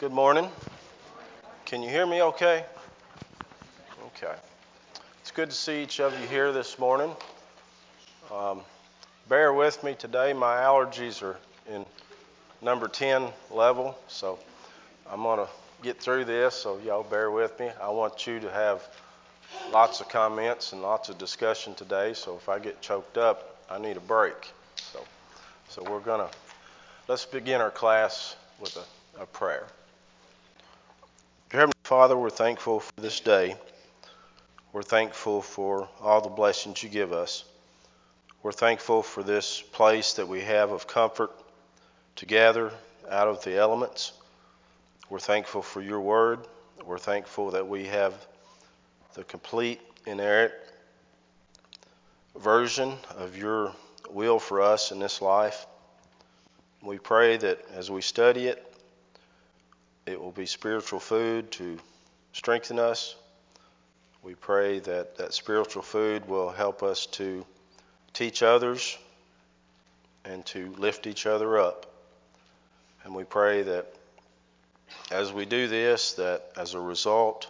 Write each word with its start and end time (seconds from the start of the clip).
Good 0.00 0.12
morning. 0.12 0.48
Can 1.66 1.82
you 1.82 1.90
hear 1.90 2.06
me 2.06 2.22
okay? 2.22 2.64
Okay. 4.06 4.32
It's 5.20 5.30
good 5.30 5.50
to 5.50 5.54
see 5.54 5.82
each 5.82 6.00
of 6.00 6.18
you 6.18 6.26
here 6.26 6.52
this 6.52 6.78
morning. 6.78 7.14
Um, 8.34 8.62
bear 9.28 9.52
with 9.52 9.84
me 9.84 9.94
today. 9.94 10.32
My 10.32 10.56
allergies 10.56 11.22
are 11.22 11.36
in 11.70 11.84
number 12.62 12.88
10 12.88 13.28
level, 13.50 13.98
so 14.08 14.38
I'm 15.06 15.22
going 15.22 15.46
to 15.46 15.52
get 15.82 16.00
through 16.00 16.24
this, 16.24 16.54
so 16.54 16.78
y'all 16.78 17.02
bear 17.02 17.30
with 17.30 17.60
me. 17.60 17.68
I 17.78 17.90
want 17.90 18.26
you 18.26 18.40
to 18.40 18.50
have 18.50 18.82
lots 19.70 20.00
of 20.00 20.08
comments 20.08 20.72
and 20.72 20.80
lots 20.80 21.10
of 21.10 21.18
discussion 21.18 21.74
today, 21.74 22.14
so 22.14 22.36
if 22.36 22.48
I 22.48 22.58
get 22.58 22.80
choked 22.80 23.18
up, 23.18 23.58
I 23.68 23.78
need 23.78 23.98
a 23.98 24.00
break. 24.00 24.50
So, 24.76 25.04
so 25.68 25.82
we're 25.90 26.00
going 26.00 26.26
to, 26.26 26.34
let's 27.06 27.26
begin 27.26 27.60
our 27.60 27.70
class 27.70 28.34
with 28.62 28.78
a, 28.78 29.22
a 29.22 29.26
prayer. 29.26 29.66
Father, 31.90 32.16
we're 32.16 32.30
thankful 32.30 32.78
for 32.78 33.00
this 33.00 33.18
day. 33.18 33.56
We're 34.72 34.84
thankful 34.84 35.42
for 35.42 35.88
all 36.00 36.20
the 36.20 36.28
blessings 36.28 36.84
you 36.84 36.88
give 36.88 37.12
us. 37.12 37.42
We're 38.44 38.52
thankful 38.52 39.02
for 39.02 39.24
this 39.24 39.60
place 39.60 40.12
that 40.12 40.28
we 40.28 40.40
have 40.42 40.70
of 40.70 40.86
comfort 40.86 41.32
to 42.14 42.26
gather 42.26 42.70
out 43.10 43.26
of 43.26 43.42
the 43.42 43.56
elements. 43.56 44.12
We're 45.08 45.18
thankful 45.18 45.62
for 45.62 45.80
your 45.80 46.00
word. 46.00 46.38
We're 46.86 46.96
thankful 46.96 47.50
that 47.50 47.66
we 47.66 47.86
have 47.86 48.14
the 49.14 49.24
complete, 49.24 49.80
inerrant 50.06 50.52
version 52.38 52.94
of 53.18 53.36
your 53.36 53.72
will 54.08 54.38
for 54.38 54.62
us 54.62 54.92
in 54.92 55.00
this 55.00 55.20
life. 55.20 55.66
We 56.84 56.98
pray 56.98 57.36
that 57.38 57.64
as 57.74 57.90
we 57.90 58.00
study 58.00 58.46
it, 58.46 58.69
it 60.10 60.20
will 60.20 60.32
be 60.32 60.46
spiritual 60.46 60.98
food 60.98 61.52
to 61.52 61.78
strengthen 62.32 62.78
us. 62.78 63.14
We 64.22 64.34
pray 64.34 64.80
that 64.80 65.16
that 65.18 65.32
spiritual 65.32 65.82
food 65.82 66.28
will 66.28 66.50
help 66.50 66.82
us 66.82 67.06
to 67.06 67.46
teach 68.12 68.42
others 68.42 68.98
and 70.24 70.44
to 70.46 70.74
lift 70.78 71.06
each 71.06 71.26
other 71.26 71.58
up. 71.58 71.86
And 73.04 73.14
we 73.14 73.24
pray 73.24 73.62
that 73.62 73.86
as 75.12 75.32
we 75.32 75.46
do 75.46 75.68
this, 75.68 76.14
that 76.14 76.50
as 76.56 76.74
a 76.74 76.80
result, 76.80 77.48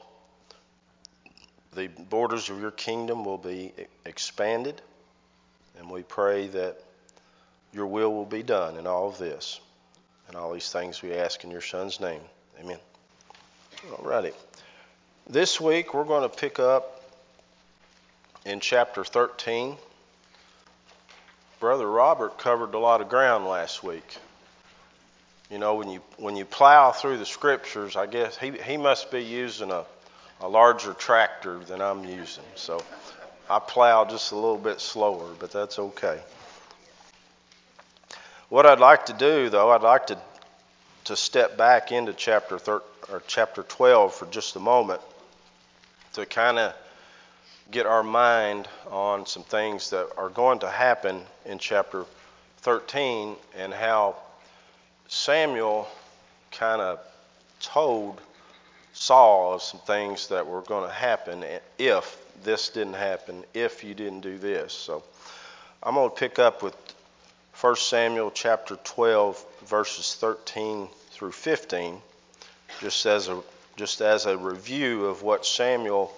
the 1.74 1.88
borders 1.88 2.50
of 2.50 2.60
your 2.60 2.70
kingdom 2.70 3.24
will 3.24 3.38
be 3.38 3.72
expanded. 4.04 4.80
And 5.78 5.90
we 5.90 6.02
pray 6.02 6.48
that 6.48 6.84
your 7.72 7.86
will 7.86 8.12
will 8.12 8.26
be 8.26 8.42
done 8.42 8.76
in 8.76 8.86
all 8.86 9.08
of 9.08 9.18
this. 9.18 9.60
And 10.28 10.36
all 10.36 10.52
these 10.52 10.70
things 10.70 11.02
we 11.02 11.14
ask 11.14 11.42
in 11.42 11.50
your 11.50 11.62
Son's 11.62 12.00
name. 12.00 12.20
Amen. 12.60 12.78
All 13.90 14.04
righty. 14.04 14.32
This 15.26 15.58
week 15.58 15.94
we're 15.94 16.04
going 16.04 16.28
to 16.28 16.36
pick 16.36 16.58
up 16.58 17.02
in 18.44 18.60
chapter 18.60 19.02
13. 19.02 19.76
Brother 21.58 21.90
Robert 21.90 22.36
covered 22.36 22.74
a 22.74 22.78
lot 22.78 23.00
of 23.00 23.08
ground 23.08 23.46
last 23.46 23.82
week. 23.82 24.18
You 25.50 25.56
know, 25.56 25.76
when 25.76 25.88
you 25.88 26.02
when 26.18 26.36
you 26.36 26.44
plow 26.44 26.92
through 26.92 27.16
the 27.16 27.24
scriptures, 27.24 27.96
I 27.96 28.04
guess 28.04 28.36
he, 28.36 28.50
he 28.50 28.76
must 28.76 29.10
be 29.10 29.24
using 29.24 29.70
a, 29.70 29.86
a 30.42 30.48
larger 30.48 30.92
tractor 30.92 31.60
than 31.60 31.80
I'm 31.80 32.04
using. 32.04 32.44
So 32.56 32.82
I 33.48 33.58
plow 33.58 34.04
just 34.04 34.32
a 34.32 34.36
little 34.36 34.58
bit 34.58 34.82
slower, 34.82 35.28
but 35.38 35.50
that's 35.50 35.78
okay. 35.78 36.20
What 38.50 38.66
I'd 38.66 38.80
like 38.80 39.06
to 39.06 39.14
do, 39.14 39.48
though, 39.48 39.70
I'd 39.70 39.82
like 39.82 40.08
to 40.08 40.18
to 41.10 41.16
step 41.16 41.56
back 41.56 41.90
into 41.90 42.12
chapter 42.12 42.56
thir- 42.56 42.82
or 43.10 43.20
chapter 43.26 43.64
12 43.64 44.14
for 44.14 44.26
just 44.26 44.54
a 44.54 44.60
moment 44.60 45.00
to 46.12 46.24
kind 46.24 46.56
of 46.56 46.72
get 47.72 47.84
our 47.84 48.04
mind 48.04 48.68
on 48.92 49.26
some 49.26 49.42
things 49.42 49.90
that 49.90 50.08
are 50.16 50.28
going 50.28 50.60
to 50.60 50.70
happen 50.70 51.20
in 51.46 51.58
chapter 51.58 52.04
13 52.58 53.34
and 53.58 53.74
how 53.74 54.14
Samuel 55.08 55.88
kind 56.52 56.80
of 56.80 57.00
told 57.60 58.20
Saul 58.92 59.54
of 59.54 59.62
some 59.62 59.80
things 59.80 60.28
that 60.28 60.46
were 60.46 60.62
going 60.62 60.88
to 60.88 60.94
happen 60.94 61.44
if 61.76 62.24
this 62.44 62.68
didn't 62.68 62.94
happen, 62.94 63.42
if 63.52 63.82
you 63.82 63.94
didn't 63.94 64.20
do 64.20 64.38
this. 64.38 64.72
So 64.72 65.02
I'm 65.82 65.96
going 65.96 66.08
to 66.08 66.14
pick 66.14 66.38
up 66.38 66.62
with 66.62 66.76
1 67.60 67.74
Samuel 67.74 68.30
chapter 68.30 68.76
12, 68.76 69.44
verses 69.66 70.14
13 70.14 70.88
through 71.20 71.30
15, 71.32 72.00
just 72.80 73.04
as 73.04 73.28
a, 73.28 73.42
just 73.76 74.00
as 74.00 74.24
a 74.24 74.38
review 74.38 75.04
of 75.04 75.22
what 75.22 75.44
Samuel 75.44 76.10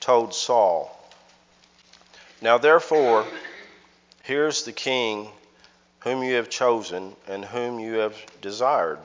told 0.00 0.34
Saul. 0.34 0.90
Now, 2.42 2.58
therefore, 2.58 3.24
here's 4.24 4.64
the 4.64 4.72
king 4.72 5.28
whom 6.00 6.24
you 6.24 6.34
have 6.34 6.50
chosen 6.50 7.14
and 7.28 7.44
whom 7.44 7.78
you 7.78 7.98
have 7.98 8.16
desired. 8.40 8.98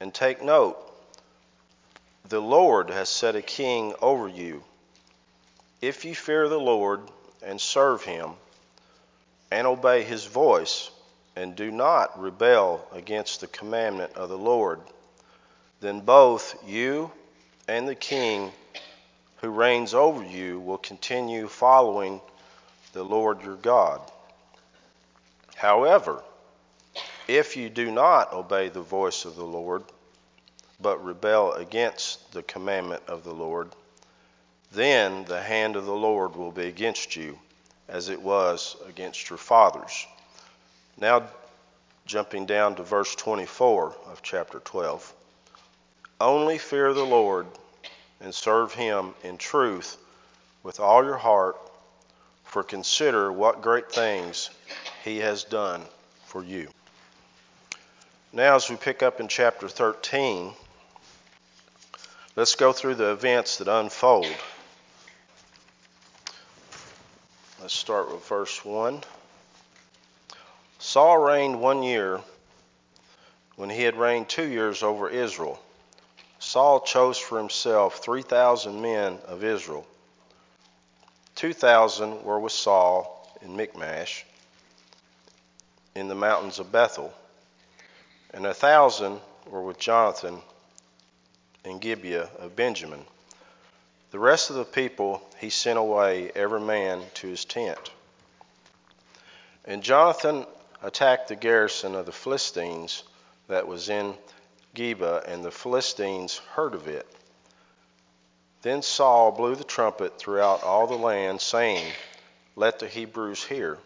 And 0.00 0.12
take 0.12 0.44
note, 0.44 0.76
the 2.28 2.42
Lord 2.42 2.90
has 2.90 3.08
set 3.08 3.36
a 3.36 3.42
king 3.42 3.94
over 4.02 4.28
you. 4.28 4.62
If 5.80 6.04
you 6.04 6.14
fear 6.14 6.46
the 6.46 6.60
Lord 6.60 7.00
and 7.42 7.58
serve 7.58 8.04
him, 8.04 8.32
and 9.50 9.66
obey 9.66 10.02
his 10.02 10.26
voice, 10.26 10.90
and 11.36 11.56
do 11.56 11.70
not 11.70 12.20
rebel 12.20 12.86
against 12.92 13.40
the 13.40 13.46
commandment 13.46 14.14
of 14.14 14.28
the 14.28 14.38
Lord, 14.38 14.80
then 15.80 16.00
both 16.00 16.56
you 16.66 17.10
and 17.68 17.88
the 17.88 17.94
king 17.94 18.52
who 19.36 19.50
reigns 19.50 19.94
over 19.94 20.22
you 20.22 20.60
will 20.60 20.78
continue 20.78 21.48
following 21.48 22.20
the 22.92 23.02
Lord 23.02 23.42
your 23.42 23.56
God. 23.56 24.00
However, 25.56 26.22
if 27.28 27.56
you 27.56 27.70
do 27.70 27.90
not 27.90 28.32
obey 28.32 28.68
the 28.68 28.82
voice 28.82 29.24
of 29.24 29.36
the 29.36 29.44
Lord, 29.44 29.84
but 30.80 31.04
rebel 31.04 31.52
against 31.52 32.32
the 32.32 32.42
commandment 32.42 33.02
of 33.06 33.24
the 33.24 33.32
Lord, 33.32 33.70
then 34.72 35.24
the 35.24 35.40
hand 35.40 35.76
of 35.76 35.86
the 35.86 35.92
Lord 35.92 36.36
will 36.36 36.50
be 36.50 36.66
against 36.66 37.16
you 37.16 37.38
as 37.88 38.08
it 38.08 38.20
was 38.20 38.76
against 38.88 39.30
your 39.30 39.36
fathers. 39.36 40.06
Now, 40.98 41.28
jumping 42.06 42.46
down 42.46 42.76
to 42.76 42.82
verse 42.82 43.14
24 43.14 43.94
of 44.06 44.22
chapter 44.22 44.58
12. 44.60 45.14
Only 46.20 46.58
fear 46.58 46.92
the 46.92 47.04
Lord 47.04 47.46
and 48.20 48.34
serve 48.34 48.74
him 48.74 49.14
in 49.22 49.38
truth 49.38 49.96
with 50.62 50.80
all 50.80 51.04
your 51.04 51.16
heart, 51.16 51.56
for 52.44 52.62
consider 52.62 53.32
what 53.32 53.62
great 53.62 53.90
things 53.90 54.50
he 55.04 55.18
has 55.18 55.44
done 55.44 55.82
for 56.26 56.44
you. 56.44 56.68
Now, 58.32 58.56
as 58.56 58.68
we 58.68 58.76
pick 58.76 59.02
up 59.02 59.20
in 59.20 59.28
chapter 59.28 59.68
13, 59.68 60.52
let's 62.36 62.54
go 62.56 62.72
through 62.72 62.96
the 62.96 63.12
events 63.12 63.58
that 63.58 63.68
unfold. 63.68 64.26
Let's 67.60 67.74
start 67.74 68.12
with 68.12 68.26
verse 68.26 68.64
1. 68.64 69.02
Saul 70.82 71.18
reigned 71.18 71.60
one 71.60 71.82
year 71.82 72.22
when 73.56 73.68
he 73.68 73.82
had 73.82 73.96
reigned 73.96 74.30
two 74.30 74.48
years 74.48 74.82
over 74.82 75.10
Israel. 75.10 75.60
Saul 76.38 76.80
chose 76.80 77.18
for 77.18 77.36
himself 77.36 77.98
3,000 77.98 78.80
men 78.80 79.18
of 79.26 79.44
Israel. 79.44 79.86
2,000 81.34 82.24
were 82.24 82.40
with 82.40 82.52
Saul 82.52 83.28
in 83.42 83.54
Michmash 83.54 84.24
in 85.94 86.08
the 86.08 86.14
mountains 86.14 86.58
of 86.58 86.72
Bethel, 86.72 87.12
and 88.32 88.46
a 88.46 88.54
thousand 88.54 89.20
were 89.46 89.62
with 89.62 89.78
Jonathan 89.78 90.40
in 91.62 91.78
Gibeah 91.78 92.30
of 92.38 92.56
Benjamin. 92.56 93.04
The 94.12 94.18
rest 94.18 94.48
of 94.48 94.56
the 94.56 94.64
people 94.64 95.20
he 95.38 95.50
sent 95.50 95.78
away, 95.78 96.32
every 96.34 96.60
man 96.60 97.02
to 97.14 97.28
his 97.28 97.44
tent. 97.44 97.90
And 99.66 99.82
Jonathan 99.82 100.46
attacked 100.82 101.28
the 101.28 101.36
garrison 101.36 101.94
of 101.94 102.06
the 102.06 102.12
Philistines 102.12 103.04
that 103.48 103.66
was 103.66 103.88
in 103.88 104.14
Geba, 104.74 105.24
and 105.26 105.44
the 105.44 105.50
Philistines 105.50 106.38
heard 106.54 106.74
of 106.74 106.88
it. 106.88 107.06
Then 108.62 108.82
Saul 108.82 109.32
blew 109.32 109.56
the 109.56 109.64
trumpet 109.64 110.18
throughout 110.18 110.62
all 110.62 110.86
the 110.86 110.94
land, 110.94 111.40
saying, 111.40 111.92
Let 112.56 112.78
the 112.78 112.88
Hebrews 112.88 113.44
hear. 113.44 113.78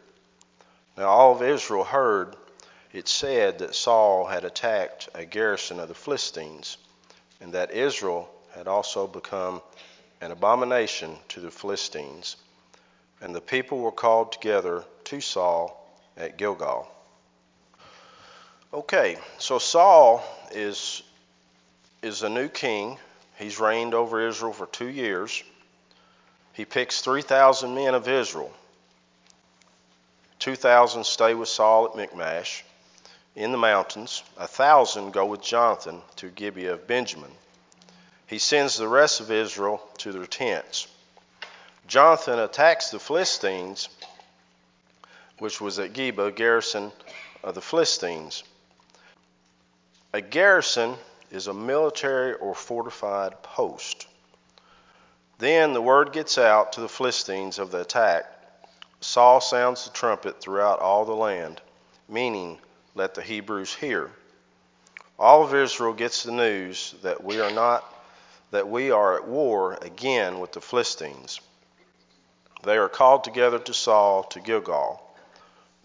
Now 0.97 1.09
all 1.09 1.33
of 1.35 1.43
Israel 1.43 1.85
heard 1.85 2.37
it 2.93 3.09
said 3.09 3.59
that 3.59 3.75
Saul 3.75 4.27
had 4.27 4.45
attacked 4.45 5.09
a 5.15 5.25
garrison 5.25 5.81
of 5.81 5.89
the 5.89 5.95
Philistines, 5.95 6.77
and 7.41 7.53
that 7.53 7.73
Israel 7.73 8.29
had 8.55 8.69
also 8.69 9.09
become 9.09 9.61
an 10.21 10.31
abomination 10.31 11.17
to 11.29 11.41
the 11.41 11.51
Philistines. 11.51 12.37
And 13.21 13.35
the 13.35 13.41
people 13.41 13.79
were 13.79 13.91
called 13.93 14.33
together 14.33 14.85
to 15.05 15.21
Saul 15.21 15.84
at 16.17 16.37
Gilgal. 16.37 16.91
Okay, 18.73 19.17
so 19.39 19.59
Saul 19.59 20.25
is 20.51 21.03
is 22.03 22.23
a 22.23 22.29
new 22.29 22.49
king. 22.49 22.99
He's 23.39 23.59
reigned 23.59 23.95
over 23.95 24.27
Israel 24.27 24.53
for 24.53 24.67
two 24.67 24.89
years. 24.89 25.43
He 26.53 26.65
picks 26.65 27.01
3,000 27.01 27.75
men 27.75 27.95
of 27.95 28.09
Israel. 28.09 28.53
2,000 30.39 31.05
stay 31.05 31.35
with 31.35 31.49
Saul 31.49 31.87
at 31.87 31.97
Michmash 31.97 32.65
in 33.35 33.51
the 33.53 33.59
mountains. 33.59 34.23
A 34.37 34.47
thousand 34.47 35.13
go 35.13 35.25
with 35.25 35.43
Jonathan 35.43 36.03
to 36.17 36.29
Gibeah 36.29 36.75
of 36.75 36.87
Benjamin. 36.87 37.33
He 38.27 38.39
sends 38.39 38.77
the 38.77 38.89
rest 38.89 39.21
of 39.21 39.33
Israel 39.33 39.83
to 39.99 40.13
their 40.13 40.27
tents. 40.27 40.87
Jonathan 41.87 42.39
attacks 42.39 42.91
the 42.91 42.99
Philistines, 42.99 43.89
which 45.39 45.61
was 45.61 45.79
at 45.79 45.93
Geba, 45.93 46.29
a 46.29 46.33
garrison 46.33 46.93
of 47.43 47.55
the 47.55 47.61
Philistines. 47.61 48.45
A 50.13 50.21
garrison 50.21 50.97
is 51.31 51.47
a 51.47 51.55
military 51.55 52.35
or 52.35 52.55
fortified 52.55 53.43
post. 53.43 54.07
Then 55.39 55.73
the 55.73 55.83
word 55.83 56.13
gets 56.13 56.39
out 56.39 56.73
to 56.75 56.81
the 56.81 56.89
Philistines 56.89 57.59
of 57.59 57.71
the 57.71 57.81
attack. 57.81 58.25
Saul 59.01 59.41
sounds 59.41 59.85
the 59.85 59.91
trumpet 59.91 60.41
throughout 60.41 60.79
all 60.79 61.05
the 61.05 61.13
land, 61.13 61.61
meaning, 62.09 62.59
let 62.95 63.15
the 63.15 63.23
Hebrews 63.23 63.75
hear. 63.75 64.11
All 65.19 65.43
of 65.43 65.55
Israel 65.55 65.93
gets 65.93 66.23
the 66.23 66.33
news 66.33 66.95
that 67.03 67.23
we 67.23 67.41
are 67.41 67.51
not 67.51 67.85
that 68.51 68.69
we 68.69 68.93
are 68.93 69.17
at 69.17 69.27
war 69.27 69.77
again 69.83 70.39
with 70.39 70.53
the 70.53 70.61
Philistines. 70.61 71.41
They 72.63 72.77
are 72.77 72.89
called 72.89 73.25
together 73.25 73.59
to 73.59 73.75
Saul 73.75 74.23
to 74.25 74.41
Gilgal. 74.41 75.04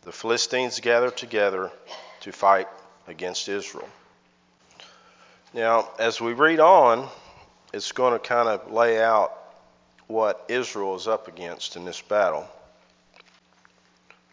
The 0.04 0.12
Philistines 0.14 0.80
gather 0.80 1.12
together 1.12 1.72
to 2.22 2.32
fight 2.32 2.68
against 3.08 3.50
Israel. 3.50 3.90
Now, 5.54 5.90
as 6.00 6.22
we 6.22 6.34
read 6.34 6.60
on, 6.60 7.10
it's 7.74 7.92
going 7.92 8.14
to 8.14 8.20
kind 8.20 8.48
of 8.48 8.72
lay 8.72 9.02
out 9.02 9.34
what 10.08 10.46
Israel 10.48 10.96
is 10.96 11.08
up 11.08 11.28
against 11.28 11.76
in 11.76 11.86
this 11.86 12.02
battle. 12.02 12.48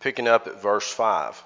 Picking 0.00 0.28
up 0.28 0.46
at 0.46 0.62
verse 0.62 0.88
5. 0.88 1.42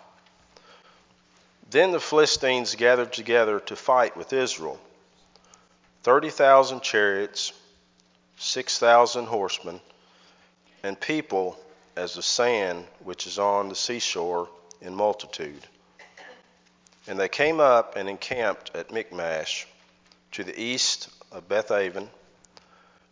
Then 1.70 1.92
the 1.92 2.00
Philistines 2.00 2.74
gathered 2.74 3.12
together 3.12 3.60
to 3.60 3.76
fight 3.76 4.16
with 4.16 4.32
Israel 4.32 4.78
30,000 6.02 6.82
chariots, 6.82 7.52
6,000 8.38 9.26
horsemen, 9.26 9.80
and 10.82 10.98
people 10.98 11.58
as 12.00 12.14
the 12.14 12.22
sand 12.22 12.86
which 13.04 13.26
is 13.26 13.38
on 13.38 13.68
the 13.68 13.74
seashore 13.74 14.48
in 14.80 14.94
multitude. 14.94 15.66
And 17.06 17.20
they 17.20 17.28
came 17.28 17.60
up 17.60 17.94
and 17.94 18.08
encamped 18.08 18.70
at 18.74 18.90
Michmash 18.90 19.66
to 20.32 20.42
the 20.42 20.58
east 20.58 21.10
of 21.30 21.46
Bethaven. 21.46 22.08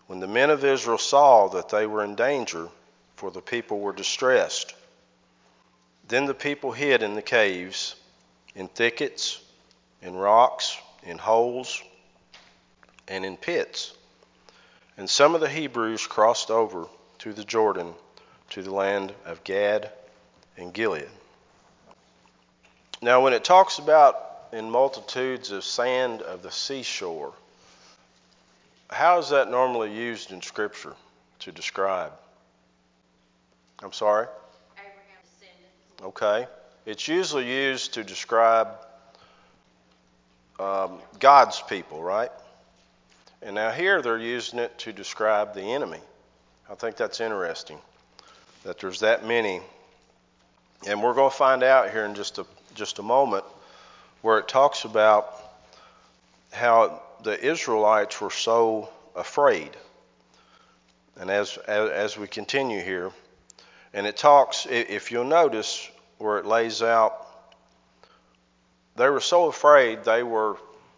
When 0.06 0.20
the 0.20 0.26
men 0.26 0.48
of 0.48 0.64
Israel 0.64 0.96
saw 0.96 1.48
that 1.48 1.68
they 1.68 1.86
were 1.86 2.02
in 2.02 2.14
danger, 2.14 2.70
for 3.16 3.30
the 3.30 3.42
people 3.42 3.78
were 3.78 3.92
distressed, 3.92 4.74
then 6.06 6.24
the 6.24 6.32
people 6.32 6.72
hid 6.72 7.02
in 7.02 7.14
the 7.14 7.20
caves, 7.20 7.94
in 8.54 8.68
thickets, 8.68 9.38
in 10.00 10.16
rocks, 10.16 10.78
in 11.02 11.18
holes, 11.18 11.82
and 13.06 13.22
in 13.22 13.36
pits. 13.36 13.92
And 14.96 15.10
some 15.10 15.34
of 15.34 15.42
the 15.42 15.48
Hebrews 15.50 16.06
crossed 16.06 16.50
over 16.50 16.86
to 17.18 17.34
the 17.34 17.44
Jordan 17.44 17.92
to 18.50 18.62
the 18.62 18.72
land 18.72 19.12
of 19.24 19.44
Gad 19.44 19.90
and 20.56 20.72
Gilead. 20.72 21.08
Now, 23.00 23.22
when 23.22 23.32
it 23.32 23.44
talks 23.44 23.78
about 23.78 24.16
in 24.52 24.70
multitudes 24.70 25.50
of 25.52 25.62
sand 25.62 26.22
of 26.22 26.42
the 26.42 26.50
seashore, 26.50 27.32
how 28.90 29.18
is 29.18 29.30
that 29.30 29.50
normally 29.50 29.94
used 29.94 30.32
in 30.32 30.40
Scripture 30.40 30.94
to 31.40 31.52
describe? 31.52 32.12
I'm 33.82 33.92
sorry? 33.92 34.26
Okay. 36.02 36.46
It's 36.86 37.06
usually 37.06 37.46
used 37.46 37.94
to 37.94 38.02
describe 38.04 38.68
um, 40.58 40.98
God's 41.20 41.60
people, 41.68 42.02
right? 42.02 42.30
And 43.42 43.54
now 43.54 43.70
here 43.70 44.00
they're 44.00 44.18
using 44.18 44.58
it 44.58 44.76
to 44.78 44.92
describe 44.92 45.54
the 45.54 45.62
enemy. 45.62 46.00
I 46.70 46.74
think 46.74 46.96
that's 46.96 47.20
interesting 47.20 47.78
that 48.64 48.78
there's 48.78 49.00
that 49.00 49.26
many. 49.26 49.60
And 50.86 51.02
we're 51.02 51.14
going 51.14 51.30
to 51.30 51.36
find 51.36 51.62
out 51.62 51.90
here 51.90 52.04
in 52.04 52.14
just 52.14 52.38
a, 52.38 52.46
just 52.74 52.98
a 52.98 53.02
moment 53.02 53.44
where 54.22 54.38
it 54.38 54.48
talks 54.48 54.84
about 54.84 55.34
how 56.52 57.02
the 57.22 57.44
Israelites 57.44 58.20
were 58.20 58.30
so 58.30 58.88
afraid. 59.16 59.70
And 61.18 61.30
as, 61.30 61.56
as, 61.66 61.90
as 61.90 62.18
we 62.18 62.26
continue 62.26 62.80
here, 62.80 63.10
and 63.92 64.06
it 64.06 64.16
talks, 64.16 64.66
if 64.70 65.10
you'll 65.10 65.24
notice 65.24 65.88
where 66.18 66.38
it 66.38 66.46
lays 66.46 66.82
out, 66.82 67.26
they 68.96 69.08
were 69.08 69.20
so 69.20 69.46
afraid 69.46 70.04
they 70.04 70.22
were, 70.22 70.56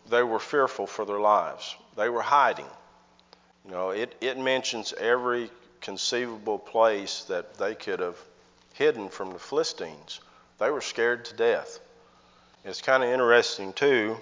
they 0.09 0.23
were 0.23 0.39
fearful 0.39 0.87
for 0.87 1.05
their 1.05 1.21
lives. 1.21 1.75
They 1.97 2.09
were 2.09 2.23
hiding. 2.23 2.67
You 3.67 3.71
know, 3.73 3.91
it, 3.91 4.15
it 4.21 4.39
mentions 4.39 4.93
every 4.95 5.51
conceivable 5.81 6.59
place 6.59 7.25
that 7.25 7.55
they 7.55 7.75
could 7.75 8.01
have 8.01 8.17
hidden 8.75 9.09
from 9.09 9.33
the 9.33 9.39
Philistines. 9.39 10.21
They 10.59 10.71
were 10.71 10.81
scared 10.81 11.25
to 11.27 11.35
death. 11.35 11.81
It's 12.65 12.83
kind 12.83 13.03
of 13.03 13.09
interesting 13.09 13.73
too 13.73 14.17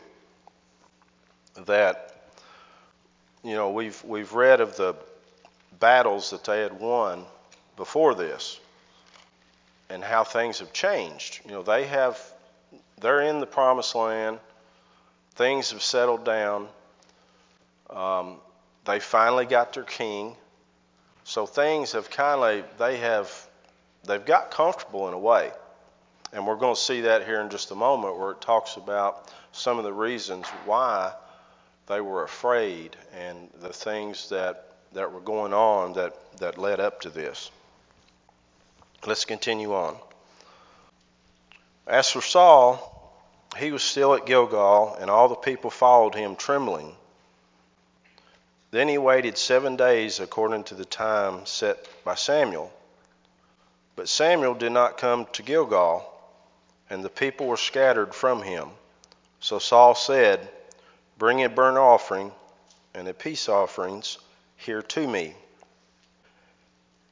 that 1.66 2.14
you 3.43 3.55
know 3.55 3.70
we've 3.70 4.02
we've 4.05 4.32
read 4.32 4.60
of 4.60 4.76
the 4.76 4.94
battles 5.81 6.31
that 6.31 6.44
they 6.44 6.60
had 6.60 6.78
won 6.78 7.25
before 7.76 8.14
this 8.14 8.61
and 9.90 10.02
how 10.02 10.25
things 10.25 10.58
have 10.58 10.72
changed. 10.72 11.40
You 11.44 11.52
know, 11.52 11.62
they 11.62 11.87
have 11.87 12.20
they're 13.00 13.22
in 13.22 13.40
the 13.40 13.46
promised 13.46 13.94
land. 13.94 14.38
Things 15.34 15.70
have 15.70 15.82
settled 15.82 16.25
down. 16.25 16.69
Um, 17.90 18.37
they 18.84 19.00
finally 19.00 19.46
got 19.46 19.72
their 19.72 19.84
king. 19.84 20.37
So 21.28 21.44
things 21.44 21.92
have 21.92 22.08
kind 22.08 22.42
of 22.42 22.78
they 22.78 22.96
have 22.96 23.30
they've 24.04 24.25
got 24.25 24.50
comfortable 24.50 25.08
in 25.08 25.14
a 25.14 25.19
way. 25.19 25.52
And 26.32 26.47
we're 26.47 26.56
going 26.56 26.75
to 26.75 26.80
see 26.80 27.02
that 27.02 27.26
here 27.26 27.42
in 27.42 27.50
just 27.50 27.70
a 27.70 27.75
moment 27.75 28.18
where 28.18 28.30
it 28.30 28.40
talks 28.40 28.76
about 28.76 29.30
some 29.52 29.76
of 29.76 29.85
the 29.85 29.92
reasons 29.92 30.47
why 30.64 31.12
they 31.87 32.00
were 32.00 32.25
afraid 32.25 32.97
and 33.14 33.50
the 33.61 33.75
things 33.75 34.30
that, 34.30 34.73
that 34.94 35.12
were 35.12 35.20
going 35.20 35.52
on 35.52 35.92
that, 35.92 36.14
that 36.38 36.56
led 36.56 36.80
up 36.80 37.02
to 37.02 37.11
this. 37.11 37.50
Let's 39.06 39.26
continue 39.26 39.75
on. 39.75 39.97
As 41.87 42.11
for 42.11 42.23
Saul, 42.23 43.14
he 43.58 43.70
was 43.70 43.82
still 43.82 44.14
at 44.14 44.25
Gilgal, 44.25 44.97
and 44.99 45.11
all 45.11 45.28
the 45.28 45.35
people 45.35 45.68
followed 45.68 46.14
him 46.14 46.37
trembling. 46.37 46.94
Then 48.70 48.88
he 48.88 48.98
waited 48.98 49.38
seven 49.38 49.76
days 49.76 50.20
according 50.20 50.64
to 50.64 50.75
the 50.75 50.84
time 50.84 51.46
set 51.46 51.78
by 52.04 52.14
Samuel. 52.14 52.72
But 53.96 54.08
Samuel 54.08 54.54
did 54.54 54.72
not 54.72 54.98
come 54.98 55.26
to 55.32 55.42
Gilgal 55.42 56.04
and 56.90 57.04
the 57.04 57.08
people 57.08 57.46
were 57.46 57.56
scattered 57.56 58.14
from 58.14 58.42
him. 58.42 58.68
So 59.40 59.58
Saul 59.58 59.94
said, 59.94 60.48
Bring 61.16 61.42
a 61.42 61.48
burnt 61.48 61.78
offering 61.78 62.32
and 62.94 63.08
a 63.08 63.14
peace 63.14 63.48
offerings 63.48 64.18
here 64.56 64.82
to 64.82 65.06
me. 65.06 65.34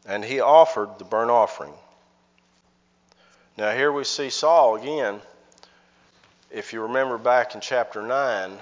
And 0.06 0.24
he 0.24 0.40
offered 0.40 0.98
the 0.98 1.04
burnt 1.04 1.30
offering. 1.30 1.74
Now, 3.56 3.72
here 3.72 3.90
we 3.90 4.04
see 4.04 4.30
Saul 4.30 4.76
again. 4.76 5.20
If 6.50 6.72
you 6.72 6.82
remember 6.82 7.18
back 7.18 7.54
in 7.54 7.60
chapter 7.60 8.02
9, 8.02 8.58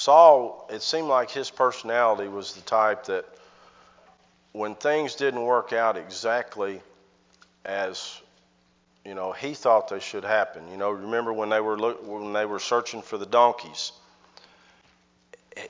Saul, 0.00 0.66
it 0.72 0.80
seemed 0.80 1.08
like 1.08 1.30
his 1.30 1.50
personality 1.50 2.26
was 2.26 2.54
the 2.54 2.62
type 2.62 3.04
that 3.04 3.26
when 4.52 4.74
things 4.74 5.14
didn't 5.14 5.42
work 5.42 5.74
out 5.74 5.98
exactly 5.98 6.80
as 7.66 8.18
you 9.04 9.14
know, 9.14 9.32
he 9.32 9.52
thought 9.52 9.88
they 9.88 10.00
should 10.00 10.24
happen. 10.24 10.70
You 10.70 10.78
know, 10.78 10.90
remember 10.90 11.34
when 11.34 11.50
they 11.50 11.60
were 11.60 11.78
look, 11.78 12.06
when 12.06 12.32
they 12.32 12.46
were 12.46 12.58
searching 12.58 13.02
for 13.02 13.18
the 13.18 13.26
donkeys? 13.26 13.92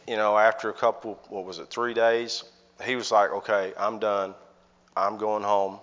You 0.06 0.16
know, 0.16 0.38
after 0.38 0.70
a 0.70 0.74
couple, 0.74 1.18
what 1.28 1.44
was 1.44 1.58
it, 1.58 1.68
three 1.68 1.92
days, 1.92 2.44
he 2.84 2.94
was 2.94 3.10
like, 3.10 3.32
"Okay, 3.32 3.72
I'm 3.76 3.98
done. 3.98 4.36
I'm 4.96 5.16
going 5.18 5.42
home. 5.42 5.80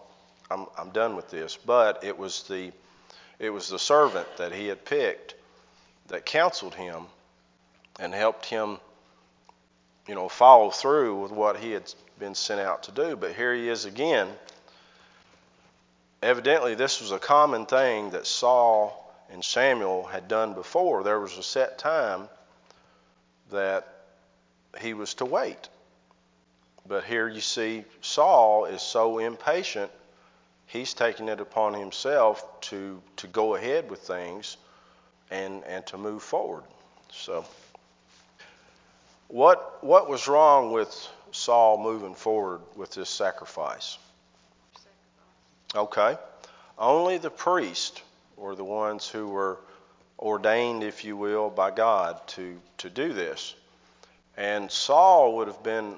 I'm 0.49 0.67
I'm 0.77 0.91
done 0.91 1.17
with 1.17 1.29
this." 1.29 1.57
But 1.57 2.01
it 2.01 2.17
was 2.17 2.43
the 2.43 2.71
it 3.39 3.49
was 3.49 3.67
the 3.67 3.79
servant 3.79 4.37
that 4.37 4.53
he 4.53 4.67
had 4.67 4.85
picked 4.85 5.35
that 6.07 6.25
counseled 6.25 6.75
him 6.75 7.07
and 7.99 8.13
helped 8.13 8.45
him, 8.45 8.77
you 10.07 10.15
know, 10.15 10.29
follow 10.29 10.69
through 10.69 11.21
with 11.21 11.31
what 11.31 11.57
he 11.57 11.71
had 11.71 11.91
been 12.19 12.35
sent 12.35 12.59
out 12.59 12.83
to 12.83 12.91
do. 12.91 13.15
But 13.15 13.33
here 13.33 13.53
he 13.53 13.69
is 13.69 13.85
again 13.85 14.29
Evidently, 16.21 16.73
this 16.73 16.99
was 16.99 17.11
a 17.11 17.19
common 17.19 17.65
thing 17.65 18.09
that 18.09 18.25
Saul 18.25 19.13
and 19.29 19.43
Samuel 19.43 20.03
had 20.03 20.27
done 20.27 20.53
before. 20.53 21.03
There 21.03 21.19
was 21.19 21.37
a 21.37 21.43
set 21.43 21.77
time 21.77 22.27
that 23.51 23.87
he 24.79 24.93
was 24.93 25.13
to 25.15 25.25
wait. 25.25 25.69
But 26.87 27.03
here 27.03 27.27
you 27.27 27.41
see 27.41 27.83
Saul 28.01 28.65
is 28.65 28.81
so 28.81 29.19
impatient, 29.19 29.91
he's 30.65 30.93
taking 30.93 31.27
it 31.27 31.39
upon 31.39 31.73
himself 31.73 32.61
to, 32.61 33.01
to 33.17 33.27
go 33.27 33.55
ahead 33.55 33.89
with 33.89 33.99
things 33.99 34.57
and, 35.29 35.63
and 35.65 35.85
to 35.87 35.97
move 35.97 36.23
forward. 36.23 36.63
So, 37.11 37.45
what, 39.27 39.83
what 39.83 40.09
was 40.09 40.27
wrong 40.27 40.71
with 40.71 41.09
Saul 41.31 41.77
moving 41.77 42.15
forward 42.15 42.61
with 42.75 42.91
this 42.91 43.09
sacrifice? 43.09 43.97
Okay. 45.75 46.17
Only 46.77 47.17
the 47.17 47.29
priest 47.29 48.01
or 48.37 48.55
the 48.55 48.63
ones 48.63 49.07
who 49.07 49.27
were 49.27 49.59
ordained, 50.19 50.83
if 50.83 51.03
you 51.03 51.17
will, 51.17 51.49
by 51.49 51.71
God 51.71 52.19
to, 52.27 52.59
to 52.79 52.89
do 52.89 53.13
this. 53.13 53.55
And 54.37 54.71
Saul 54.71 55.37
would 55.37 55.47
have 55.47 55.63
been, 55.63 55.95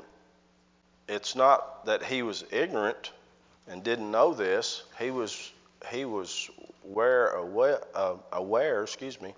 it's 1.07 1.35
not 1.35 1.85
that 1.85 2.03
he 2.03 2.23
was 2.23 2.45
ignorant 2.51 3.11
and 3.67 3.83
didn't 3.83 4.09
know 4.09 4.33
this, 4.33 4.83
he 4.97 5.11
was, 5.11 5.51
he 5.91 6.05
was 6.05 6.49
aware, 6.85 7.27
aware, 7.29 7.81
uh, 7.93 8.15
aware 8.31 8.83
excuse 8.83 9.21
me, 9.21 9.35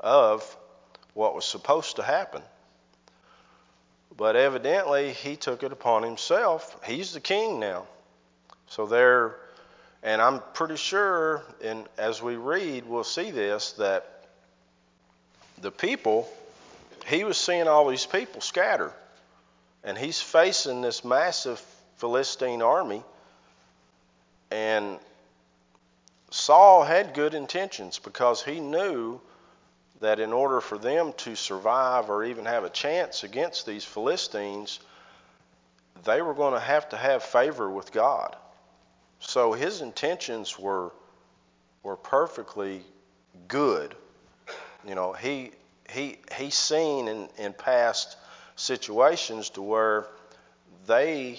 of 0.00 0.56
what 1.14 1.34
was 1.34 1.44
supposed 1.44 1.96
to 1.96 2.02
happen. 2.02 2.42
But 4.16 4.36
evidently, 4.36 5.12
he 5.12 5.36
took 5.36 5.62
it 5.62 5.72
upon 5.72 6.02
himself. 6.02 6.76
He's 6.84 7.12
the 7.12 7.20
king 7.20 7.58
now. 7.58 7.86
So 8.68 8.86
there, 8.86 9.36
and 10.02 10.22
I'm 10.22 10.40
pretty 10.52 10.76
sure, 10.76 11.42
and 11.62 11.86
as 11.98 12.22
we 12.22 12.36
read, 12.36 12.86
we'll 12.86 13.04
see 13.04 13.30
this 13.30 13.72
that 13.72 14.26
the 15.60 15.70
people, 15.70 16.28
he 17.06 17.24
was 17.24 17.36
seeing 17.36 17.66
all 17.66 17.88
these 17.88 18.06
people 18.06 18.40
scatter. 18.40 18.92
And 19.82 19.98
he's 19.98 20.20
facing 20.20 20.82
this 20.82 21.04
massive 21.04 21.58
Philistine 21.96 22.62
army. 22.62 23.02
And 24.50 24.98
Saul 26.30 26.84
had 26.84 27.14
good 27.14 27.34
intentions 27.34 27.98
because 27.98 28.42
he 28.42 28.60
knew 28.60 29.20
that 30.04 30.20
in 30.20 30.34
order 30.34 30.60
for 30.60 30.76
them 30.76 31.14
to 31.16 31.34
survive 31.34 32.10
or 32.10 32.24
even 32.24 32.44
have 32.44 32.62
a 32.64 32.68
chance 32.68 33.24
against 33.24 33.64
these 33.64 33.84
Philistines, 33.84 34.80
they 36.04 36.20
were 36.20 36.34
going 36.34 36.52
to 36.52 36.60
have 36.60 36.90
to 36.90 36.96
have 36.96 37.22
favor 37.22 37.70
with 37.70 37.90
God. 37.90 38.36
So 39.20 39.52
his 39.52 39.80
intentions 39.80 40.58
were 40.58 40.92
were 41.82 41.96
perfectly 41.96 42.82
good. 43.48 43.94
You 44.86 44.94
know, 44.94 45.14
he 45.14 45.52
he 45.90 46.18
he's 46.36 46.54
seen 46.54 47.08
in, 47.08 47.28
in 47.38 47.54
past 47.54 48.18
situations 48.56 49.48
to 49.50 49.62
where 49.62 50.08
they 50.86 51.38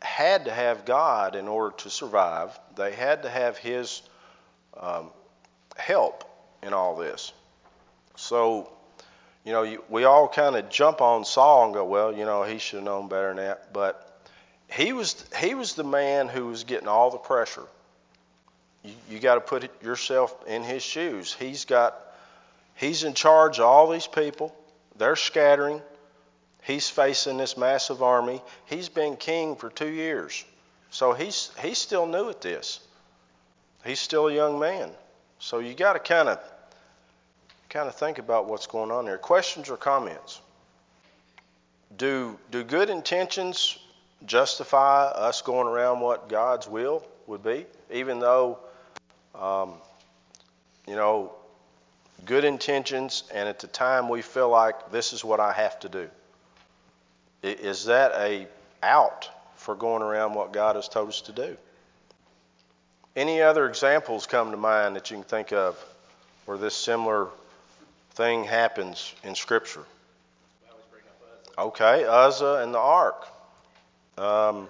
had 0.00 0.44
to 0.44 0.52
have 0.52 0.84
God 0.84 1.34
in 1.34 1.48
order 1.48 1.74
to 1.78 1.90
survive. 1.90 2.56
They 2.76 2.92
had 2.92 3.24
to 3.24 3.28
have 3.28 3.56
His 3.56 4.02
um, 4.78 5.10
help 5.76 6.28
in 6.62 6.72
all 6.72 6.96
this. 6.96 7.32
So, 8.16 8.70
you 9.44 9.52
know, 9.52 9.62
you, 9.62 9.82
we 9.88 10.04
all 10.04 10.28
kind 10.28 10.56
of 10.56 10.68
jump 10.68 11.00
on 11.00 11.24
Saul 11.24 11.66
and 11.66 11.74
go, 11.74 11.84
well, 11.84 12.12
you 12.12 12.24
know, 12.24 12.42
he 12.44 12.58
should 12.58 12.76
have 12.76 12.84
known 12.84 13.08
better 13.08 13.28
than 13.28 13.36
that. 13.38 13.72
But 13.72 14.08
he 14.70 14.92
was 14.92 15.24
he 15.38 15.54
was 15.54 15.74
the 15.74 15.84
man 15.84 16.28
who 16.28 16.46
was 16.46 16.64
getting 16.64 16.88
all 16.88 17.10
the 17.10 17.18
pressure. 17.18 17.66
You, 18.82 18.92
you 19.10 19.18
got 19.18 19.34
to 19.34 19.40
put 19.40 19.82
yourself 19.82 20.34
in 20.46 20.62
his 20.62 20.82
shoes. 20.82 21.34
He's 21.34 21.64
got 21.64 21.98
he's 22.74 23.04
in 23.04 23.14
charge 23.14 23.58
of 23.58 23.66
all 23.66 23.90
these 23.90 24.06
people. 24.06 24.54
They're 24.96 25.16
scattering. 25.16 25.82
He's 26.62 26.88
facing 26.88 27.38
this 27.38 27.56
massive 27.56 28.02
army. 28.02 28.40
He's 28.66 28.88
been 28.88 29.16
king 29.16 29.56
for 29.56 29.68
two 29.68 29.90
years, 29.90 30.44
so 30.90 31.12
he's 31.12 31.50
he's 31.60 31.78
still 31.78 32.06
new 32.06 32.30
at 32.30 32.40
this. 32.40 32.80
He's 33.84 33.98
still 33.98 34.28
a 34.28 34.32
young 34.32 34.60
man, 34.60 34.90
so 35.40 35.58
you 35.58 35.74
got 35.74 35.94
to 35.94 35.98
kind 35.98 36.28
of 36.28 36.38
kind 37.72 37.88
of 37.88 37.94
think 37.94 38.18
about 38.18 38.46
what's 38.46 38.66
going 38.66 38.90
on 38.90 39.06
there. 39.06 39.16
Questions 39.16 39.70
or 39.70 39.78
comments? 39.78 40.42
Do 41.96 42.38
do 42.50 42.62
good 42.64 42.90
intentions 42.90 43.78
justify 44.26 45.06
us 45.06 45.40
going 45.40 45.66
around 45.66 46.00
what 46.00 46.28
God's 46.28 46.68
will 46.68 47.02
would 47.26 47.42
be, 47.42 47.64
even 47.90 48.18
though, 48.18 48.58
um, 49.34 49.72
you 50.86 50.96
know, 50.96 51.32
good 52.26 52.44
intentions, 52.44 53.24
and 53.34 53.48
at 53.48 53.58
the 53.58 53.66
time 53.66 54.10
we 54.10 54.20
feel 54.20 54.50
like 54.50 54.92
this 54.92 55.14
is 55.14 55.24
what 55.24 55.40
I 55.40 55.52
have 55.52 55.80
to 55.80 55.88
do. 55.88 56.10
Is 57.42 57.86
that 57.86 58.12
a 58.16 58.46
out 58.82 59.30
for 59.56 59.74
going 59.74 60.02
around 60.02 60.34
what 60.34 60.52
God 60.52 60.76
has 60.76 60.88
told 60.88 61.08
us 61.08 61.22
to 61.22 61.32
do? 61.32 61.56
Any 63.16 63.40
other 63.40 63.66
examples 63.66 64.26
come 64.26 64.50
to 64.50 64.56
mind 64.58 64.94
that 64.96 65.10
you 65.10 65.16
can 65.16 65.24
think 65.24 65.52
of 65.52 65.82
where 66.44 66.58
this 66.58 66.74
similar 66.74 67.28
thing 68.14 68.44
happens 68.44 69.14
in 69.24 69.34
Scripture? 69.34 69.84
Okay, 71.58 72.04
Uzzah 72.04 72.62
and 72.62 72.74
the 72.74 72.78
ark. 72.78 73.26
Um, 74.16 74.68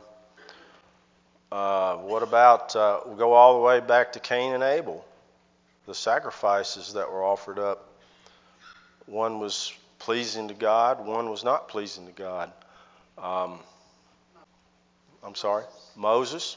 uh, 1.51 1.97
what 1.97 2.23
about, 2.23 2.75
uh, 2.75 3.01
we 3.07 3.17
go 3.17 3.33
all 3.33 3.55
the 3.55 3.65
way 3.65 3.81
back 3.81 4.13
to 4.13 4.21
Cain 4.21 4.55
and 4.55 4.63
Abel, 4.63 5.05
the 5.87 5.95
sacrifices 5.95 6.95
that 6.95 7.11
were 7.11 7.25
offered 7.25 7.59
up. 7.59 7.89
One 9.07 9.39
was 9.39 9.73
pleasing 9.99 10.49
to 10.49 10.55
God, 10.55 11.05
one 11.05 11.31
was 11.31 11.45
not 11.45 11.69
pleasing 11.69 12.07
to 12.07 12.13
God. 12.13 12.53
Um, 13.19 13.59
I'm 15.23 15.35
sorry, 15.35 15.65
Moses. 15.97 16.57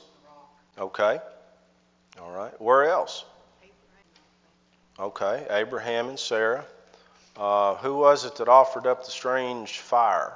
Okay. 0.77 1.19
All 2.19 2.31
right. 2.31 2.59
Where 2.61 2.85
else? 2.89 3.25
Okay, 4.97 5.45
Abraham 5.49 6.07
and 6.07 6.17
Sarah. 6.17 6.65
Uh, 7.37 7.75
who 7.75 7.95
was 7.97 8.25
it 8.25 8.35
that 8.37 8.47
offered 8.47 8.87
up 8.87 9.05
the 9.05 9.11
strange 9.11 9.79
fire? 9.79 10.33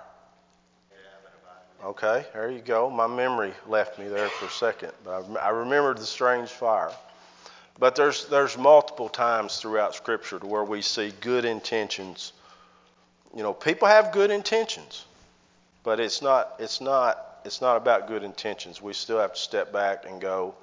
Okay, 1.84 2.26
there 2.34 2.52
you 2.52 2.60
go. 2.60 2.90
My 2.90 3.08
memory 3.08 3.54
left 3.66 3.98
me 3.98 4.10
there 4.10 4.28
for 4.28 4.48
a 4.48 4.50
second, 4.50 4.92
but 5.06 5.24
I, 5.38 5.48
I 5.48 5.50
remembered 5.50 5.98
the 5.98 6.06
strange 6.06 6.50
fire. 6.50 6.92
But 7.80 7.96
there's 7.96 8.26
there's 8.26 8.58
multiple 8.58 9.08
times 9.08 9.58
throughout 9.58 9.96
Scripture 9.96 10.40
to 10.40 10.46
where 10.46 10.66
we 10.66 10.82
see 10.82 11.14
good 11.22 11.46
intentions. 11.46 12.34
You 13.34 13.44
know, 13.44 13.54
people 13.54 13.88
have 13.88 14.12
good 14.12 14.30
intentions, 14.30 15.06
but 15.84 16.02
it's 16.02 16.22
not 16.22 16.56
it's 16.60 16.82
not 16.82 17.40
it's 17.46 17.62
not 17.62 17.78
about 17.78 18.10
good 18.10 18.24
intentions. 18.24 18.82
We 18.82 18.92
still 18.92 19.20
have 19.20 19.34
to 19.34 19.40
step 19.40 19.72
back 19.72 20.04
and 20.06 20.20
go 20.20 20.56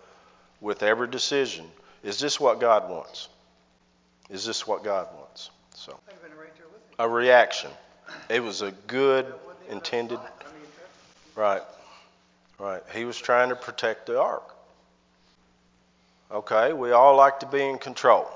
with 0.60 0.82
every 0.82 1.08
decision. 1.08 1.64
Is 2.02 2.20
this 2.20 2.38
what 2.38 2.60
God 2.60 2.90
wants? 2.90 3.28
Is 4.28 4.44
this 4.44 4.66
what 4.66 4.84
God 4.84 5.08
wants? 5.16 5.48
So 5.76 5.98
a 6.98 7.08
reaction. 7.08 7.70
It 8.30 8.42
was 8.42 8.62
a 8.62 8.72
good 8.86 9.32
intended 9.68 10.18
Right. 11.36 11.62
Right. 12.58 12.82
He 12.94 13.04
was 13.04 13.18
trying 13.18 13.50
to 13.50 13.56
protect 13.56 14.06
the 14.06 14.18
ark. 14.18 14.56
Okay, 16.32 16.72
we 16.72 16.92
all 16.92 17.14
like 17.14 17.40
to 17.40 17.46
be 17.46 17.62
in 17.62 17.76
control. 17.76 18.26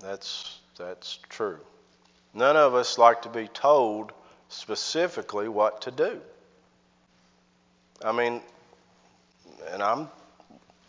That's 0.00 0.58
that's 0.76 1.20
true. 1.28 1.58
None 2.34 2.56
of 2.56 2.74
us 2.74 2.98
like 2.98 3.22
to 3.22 3.28
be 3.28 3.46
told 3.46 4.12
specifically 4.48 5.48
what 5.48 5.82
to 5.82 5.92
do. 5.92 6.20
I 8.04 8.10
mean, 8.10 8.42
and 9.70 9.82
I'm 9.82 10.08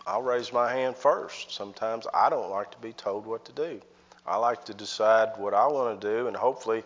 I'll 0.08 0.24
raise 0.24 0.52
my 0.52 0.72
hand 0.72 0.96
first. 0.96 1.52
Sometimes 1.52 2.08
I 2.12 2.30
don't 2.32 2.50
like 2.50 2.72
to 2.72 2.78
be 2.80 2.94
told 2.94 3.28
what 3.28 3.46
to 3.46 3.52
do. 3.52 3.80
I 4.30 4.38
like 4.38 4.66
to 4.66 4.74
decide 4.74 5.30
what 5.38 5.54
I 5.54 5.68
want 5.68 6.00
to 6.00 6.08
do 6.08 6.28
and 6.28 6.36
hopefully 6.36 6.84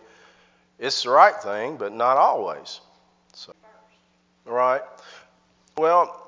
it's 0.78 1.02
the 1.04 1.10
right 1.10 1.34
thing, 1.42 1.76
but 1.76 1.92
not 1.92 2.16
always. 2.16 2.80
So, 3.32 3.52
Right. 4.44 4.82
Well, 5.76 6.20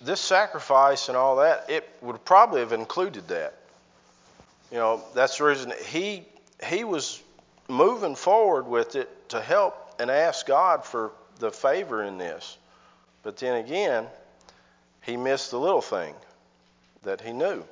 this 0.00 0.20
sacrifice 0.20 1.08
and 1.08 1.16
all 1.16 1.36
that, 1.36 1.68
it 1.68 1.88
would 2.00 2.24
probably 2.24 2.60
have 2.60 2.72
included 2.72 3.28
that. 3.28 3.54
You 4.70 4.78
know, 4.78 5.02
that's 5.14 5.38
the 5.38 5.44
reason 5.44 5.72
he 5.86 6.24
he 6.66 6.84
was 6.84 7.20
moving 7.68 8.14
forward 8.14 8.66
with 8.66 8.96
it 8.96 9.28
to 9.30 9.40
help 9.40 9.94
and 9.98 10.10
ask 10.10 10.46
God 10.46 10.84
for 10.84 11.12
the 11.38 11.50
favor 11.50 12.02
in 12.02 12.18
this. 12.18 12.56
But 13.22 13.36
then 13.36 13.56
again, 13.64 14.06
he 15.02 15.16
missed 15.16 15.50
the 15.50 15.58
little 15.58 15.82
thing 15.82 16.14
that 17.02 17.20
he 17.20 17.32
knew. 17.32 17.64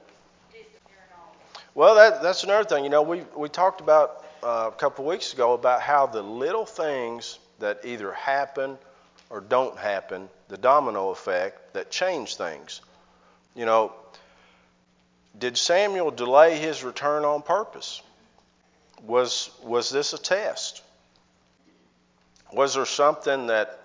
Well, 1.74 1.94
that, 1.94 2.22
that's 2.22 2.42
another 2.42 2.64
thing. 2.64 2.84
You 2.84 2.90
know, 2.90 3.02
we, 3.02 3.22
we 3.36 3.48
talked 3.48 3.80
about 3.80 4.24
uh, 4.42 4.70
a 4.72 4.76
couple 4.76 5.04
weeks 5.04 5.32
ago 5.32 5.52
about 5.52 5.80
how 5.80 6.06
the 6.06 6.22
little 6.22 6.66
things 6.66 7.38
that 7.60 7.80
either 7.84 8.12
happen 8.12 8.76
or 9.28 9.40
don't 9.40 9.78
happen, 9.78 10.28
the 10.48 10.56
domino 10.56 11.10
effect 11.10 11.74
that 11.74 11.90
change 11.90 12.36
things. 12.36 12.80
You 13.54 13.66
know, 13.66 13.92
did 15.38 15.56
Samuel 15.56 16.10
delay 16.10 16.58
his 16.58 16.82
return 16.82 17.24
on 17.24 17.42
purpose? 17.42 18.02
Was, 19.04 19.50
was 19.62 19.90
this 19.90 20.12
a 20.12 20.18
test? 20.18 20.82
Was 22.52 22.74
there 22.74 22.84
something 22.84 23.46
that, 23.46 23.78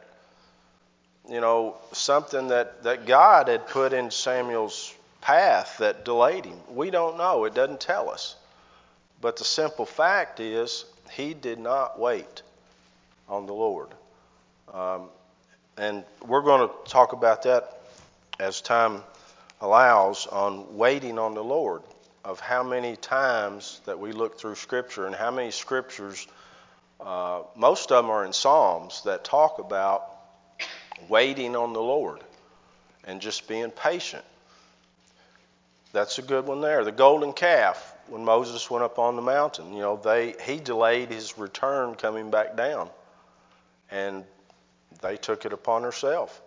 you 1.29 1.39
know, 1.39 1.77
something 1.91 2.47
that, 2.47 2.83
that 2.83 3.05
God 3.05 3.47
had 3.47 3.67
put 3.67 3.93
in 3.93 4.09
Samuel's 4.09 4.93
path 5.25 5.79
that 5.79 6.05
delayed 6.05 6.45
him? 6.45 6.59
We 6.69 6.91
don't 6.91 7.17
know. 7.17 7.45
It 7.45 7.55
doesn't 7.55 7.79
tell 7.79 8.11
us. 8.11 8.35
But 9.21 9.37
the 9.37 9.43
simple 9.43 9.87
fact 9.87 10.39
is, 10.39 10.85
he 11.11 11.33
did 11.33 11.57
not 11.57 11.99
wait 11.99 12.43
on 13.27 13.47
the 13.47 13.53
Lord. 13.53 13.89
Um, 14.71 15.09
and 15.77 16.03
we're 16.27 16.43
going 16.43 16.69
to 16.69 16.91
talk 16.91 17.13
about 17.13 17.41
that 17.43 17.81
as 18.39 18.61
time 18.61 19.01
allows 19.61 20.27
on 20.27 20.77
waiting 20.77 21.17
on 21.17 21.33
the 21.33 21.43
Lord, 21.43 21.81
of 22.23 22.39
how 22.39 22.61
many 22.61 22.95
times 22.95 23.81
that 23.85 23.99
we 23.99 24.11
look 24.11 24.37
through 24.39 24.55
Scripture 24.55 25.07
and 25.07 25.15
how 25.15 25.31
many 25.31 25.49
Scriptures, 25.49 26.27
uh, 27.01 27.41
most 27.55 27.91
of 27.91 28.03
them 28.03 28.11
are 28.11 28.25
in 28.25 28.33
Psalms, 28.33 29.01
that 29.05 29.23
talk 29.23 29.57
about 29.57 30.03
waiting 31.09 31.55
on 31.55 31.73
the 31.73 31.81
Lord 31.81 32.19
and 33.05 33.19
just 33.21 33.47
being 33.47 33.71
patient. 33.71 34.23
That's 35.95 36.19
a 36.19 36.21
good 36.21 36.45
one 36.45 36.59
there. 36.59 36.83
The 36.83 36.91
golden 36.91 37.31
calf, 37.31 37.95
when 38.07 38.25
Moses 38.25 38.69
went 38.69 38.83
up 38.83 38.99
on 38.99 39.15
the 39.15 39.21
mountain, 39.21 39.71
you 39.71 39.79
know, 39.79 39.95
they 39.95 40.35
he 40.45 40.57
delayed 40.57 41.09
his 41.09 41.37
return 41.37 41.95
coming 41.95 42.29
back 42.29 42.57
down. 42.57 42.89
And 43.89 44.25
they 45.01 45.15
took 45.15 45.45
it 45.45 45.53
upon 45.53 45.83
themselves 45.83 46.37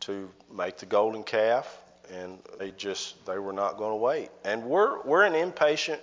to 0.00 0.30
make 0.50 0.78
the 0.78 0.86
golden 0.86 1.24
calf 1.24 1.78
and 2.10 2.38
they 2.58 2.70
just 2.70 3.24
they 3.26 3.38
were 3.38 3.52
not 3.52 3.76
going 3.76 3.90
to 3.90 3.96
wait. 3.96 4.30
And 4.44 4.64
we're 4.64 5.02
we're 5.02 5.24
an 5.24 5.34
impatient 5.34 6.00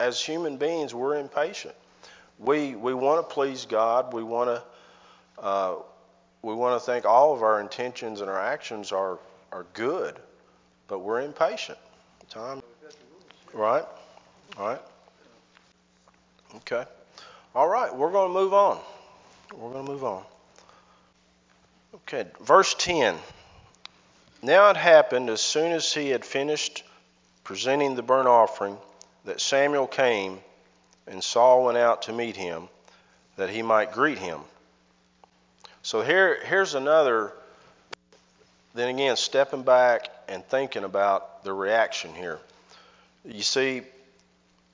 as 0.00 0.22
human 0.22 0.56
beings. 0.56 0.94
We're 0.94 1.18
impatient. 1.18 1.74
We 2.38 2.76
we 2.76 2.94
want 2.94 3.28
to 3.28 3.34
please 3.34 3.66
God. 3.66 4.14
We 4.14 4.22
want 4.22 4.48
to 4.48 5.42
uh, 5.42 5.74
we 6.40 6.54
want 6.54 6.80
to 6.80 6.86
think 6.86 7.04
all 7.04 7.34
of 7.34 7.42
our 7.42 7.60
intentions 7.60 8.22
and 8.22 8.30
our 8.30 8.40
actions 8.40 8.90
are 8.90 9.18
are 9.52 9.66
good, 9.74 10.18
but 10.92 10.98
we're 10.98 11.22
impatient. 11.22 11.78
Time, 12.28 12.62
right? 13.54 13.86
All 14.58 14.68
right. 14.68 14.80
Okay. 16.56 16.84
All 17.54 17.66
right. 17.66 17.96
We're 17.96 18.12
going 18.12 18.28
to 18.28 18.34
move 18.34 18.52
on. 18.52 18.78
We're 19.56 19.72
going 19.72 19.86
to 19.86 19.90
move 19.90 20.04
on. 20.04 20.22
Okay. 21.94 22.26
Verse 22.42 22.74
ten. 22.74 23.16
Now 24.42 24.68
it 24.68 24.76
happened 24.76 25.30
as 25.30 25.40
soon 25.40 25.72
as 25.72 25.94
he 25.94 26.10
had 26.10 26.26
finished 26.26 26.84
presenting 27.42 27.94
the 27.94 28.02
burnt 28.02 28.28
offering 28.28 28.76
that 29.24 29.40
Samuel 29.40 29.86
came, 29.86 30.40
and 31.06 31.24
Saul 31.24 31.64
went 31.64 31.78
out 31.78 32.02
to 32.02 32.12
meet 32.12 32.36
him, 32.36 32.68
that 33.36 33.48
he 33.48 33.62
might 33.62 33.92
greet 33.92 34.18
him. 34.18 34.40
So 35.80 36.02
here, 36.02 36.38
here's 36.44 36.74
another, 36.74 37.32
then 38.74 38.88
again, 38.88 39.16
stepping 39.16 39.62
back 39.62 40.08
and 40.28 40.44
thinking 40.46 40.84
about 40.84 41.44
the 41.44 41.52
reaction 41.52 42.14
here. 42.14 42.38
You 43.24 43.42
see, 43.42 43.82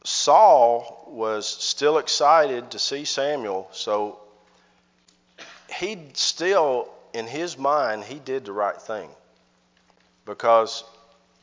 Saul 0.05 1.05
was 1.09 1.47
still 1.47 1.99
excited 1.99 2.71
to 2.71 2.79
see 2.79 3.05
Samuel, 3.05 3.69
so 3.73 4.21
he 5.71 5.99
still, 6.15 6.89
in 7.13 7.27
his 7.27 7.59
mind, 7.59 8.05
he 8.05 8.19
did 8.19 8.45
the 8.45 8.53
right 8.53 8.81
thing. 8.81 9.09
Because 10.25 10.85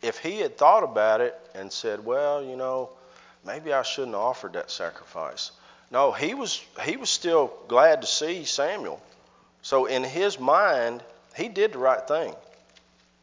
if 0.01 0.17
he 0.19 0.39
had 0.39 0.57
thought 0.57 0.83
about 0.83 1.21
it 1.21 1.35
and 1.53 1.71
said, 1.71 2.05
well, 2.05 2.43
you 2.43 2.55
know, 2.55 2.89
maybe 3.45 3.73
I 3.73 3.81
shouldn't 3.83 4.13
have 4.13 4.21
offered 4.21 4.53
that 4.53 4.71
sacrifice. 4.71 5.51
No, 5.91 6.11
he 6.11 6.33
was 6.33 6.63
he 6.83 6.97
was 6.97 7.09
still 7.09 7.53
glad 7.67 8.01
to 8.01 8.07
see 8.07 8.45
Samuel. 8.45 9.01
So 9.61 9.85
in 9.85 10.03
his 10.03 10.39
mind, 10.39 11.01
he 11.35 11.49
did 11.49 11.73
the 11.73 11.77
right 11.77 12.05
thing. 12.07 12.33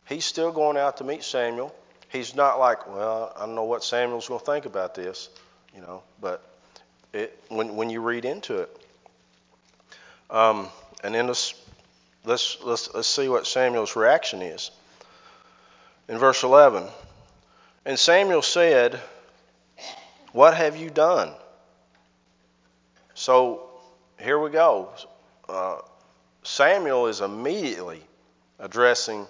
He's 0.07 0.25
still 0.25 0.53
going 0.53 0.77
out 0.77 0.99
to 0.99 1.05
meet 1.05 1.23
Samuel. 1.23 1.75
He's 2.09 2.35
not 2.35 2.59
like, 2.59 2.87
well, 2.87 3.33
I 3.37 3.47
don't 3.47 3.55
know 3.55 3.65
what 3.65 3.83
Samuel's 3.83 4.29
going 4.29 4.41
to 4.41 4.47
think 4.47 4.67
about 4.67 4.95
this, 4.95 5.31
you 5.75 5.81
know. 5.81 6.03
But 6.21 6.43
it, 7.13 7.39
when 7.49 7.77
when 7.77 7.89
you 7.89 8.01
read 8.01 8.25
into 8.25 8.59
it, 8.59 8.87
um, 10.31 10.69
and 11.03 11.15
then 11.15 11.27
let's 11.27 11.55
let's 12.25 12.59
let's 12.63 12.93
let's 12.95 13.09
see 13.09 13.29
what 13.29 13.47
Samuel's 13.47 13.97
reaction 13.97 14.43
is 14.43 14.71
in 16.09 16.19
verse 16.19 16.43
11. 16.43 16.85
And 17.85 17.99
Samuel 17.99 18.43
said, 18.43 19.01
What 20.33 20.55
have 20.55 20.77
you 20.77 20.91
done? 20.91 21.33
So 23.15 23.71
here 24.21 24.39
we 24.39 24.51
go. 24.51 24.91
Uh, 25.49 25.79
Samuel 26.43 27.07
is 27.07 27.21
immediately 27.21 28.03
addressing 28.59 29.27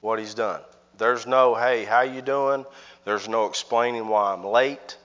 what 0.00 0.18
he's 0.18 0.34
done. 0.34 0.60
There's 0.98 1.26
no, 1.26 1.54
hey, 1.54 1.84
how 1.84 2.02
you 2.02 2.22
doing? 2.22 2.64
There's 3.04 3.28
no 3.28 3.46
explaining 3.46 4.08
why 4.08 4.32
I'm 4.32 4.44
late. 4.44 4.96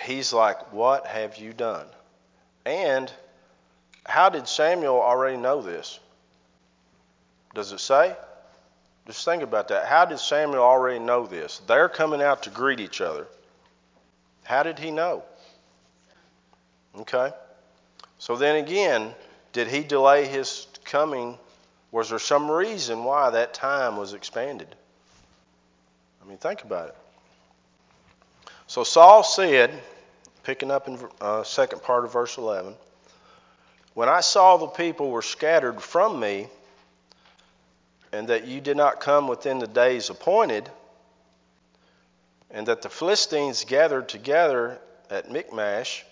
He's 0.00 0.32
like, 0.32 0.72
what 0.72 1.06
have 1.06 1.36
you 1.36 1.52
done? 1.52 1.86
And 2.66 3.12
how 4.04 4.28
did 4.28 4.48
Samuel 4.48 5.00
already 5.00 5.36
know 5.36 5.62
this? 5.62 5.98
Does 7.54 7.72
it 7.72 7.80
say? 7.80 8.14
Just 9.06 9.24
think 9.24 9.42
about 9.42 9.68
that. 9.68 9.86
How 9.86 10.04
did 10.04 10.18
Samuel 10.18 10.62
already 10.62 10.98
know 10.98 11.26
this? 11.26 11.60
They're 11.66 11.88
coming 11.88 12.22
out 12.22 12.44
to 12.44 12.50
greet 12.50 12.80
each 12.80 13.00
other. 13.00 13.26
How 14.44 14.62
did 14.62 14.78
he 14.78 14.90
know? 14.90 15.22
Okay. 16.98 17.30
So 18.18 18.36
then 18.36 18.56
again, 18.56 19.14
did 19.54 19.68
he 19.68 19.82
delay 19.82 20.26
his 20.26 20.66
coming? 20.84 21.38
Was 21.90 22.10
there 22.10 22.18
some 22.18 22.50
reason 22.50 23.04
why 23.04 23.30
that 23.30 23.54
time 23.54 23.96
was 23.96 24.12
expanded? 24.12 24.68
I 26.22 26.28
mean, 26.28 26.36
think 26.36 26.62
about 26.62 26.88
it. 26.88 26.96
So 28.66 28.82
Saul 28.82 29.22
said, 29.22 29.70
picking 30.42 30.70
up 30.70 30.88
in 30.88 30.98
uh, 31.20 31.44
second 31.44 31.82
part 31.82 32.04
of 32.04 32.12
verse 32.12 32.36
11, 32.36 32.74
when 33.94 34.08
I 34.08 34.20
saw 34.20 34.56
the 34.56 34.66
people 34.66 35.10
were 35.10 35.22
scattered 35.22 35.80
from 35.80 36.18
me, 36.18 36.48
and 38.12 38.28
that 38.28 38.46
you 38.46 38.60
did 38.60 38.76
not 38.76 39.00
come 39.00 39.28
within 39.28 39.60
the 39.60 39.66
days 39.68 40.10
appointed, 40.10 40.68
and 42.50 42.66
that 42.66 42.82
the 42.82 42.88
Philistines 42.88 43.64
gathered 43.64 44.08
together 44.08 44.78
at 45.10 45.30
Michmash. 45.30 46.04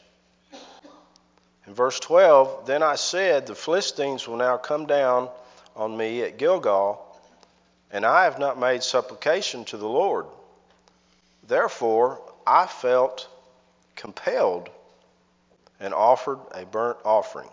In 1.73 1.77
verse 1.77 1.99
12, 2.01 2.67
then 2.67 2.83
I 2.83 2.97
said, 2.97 3.47
The 3.47 3.55
Philistines 3.55 4.29
will 4.29 4.37
now 4.37 4.59
come 4.59 4.85
down 4.85 5.31
on 5.75 5.97
me 5.97 6.21
at 6.21 6.37
Gilgal, 6.37 7.01
and 7.91 8.05
I 8.05 8.25
have 8.25 8.39
not 8.39 8.61
made 8.61 8.83
supplication 8.83 9.65
to 9.65 9.79
the 9.79 9.89
Lord. 9.89 10.27
Therefore, 11.49 12.21
I 12.47 12.67
felt 12.67 13.27
compelled 13.97 14.69
and 15.81 15.95
offered 15.95 16.41
a 16.53 16.67
burnt 16.67 16.99
offering. 17.07 17.49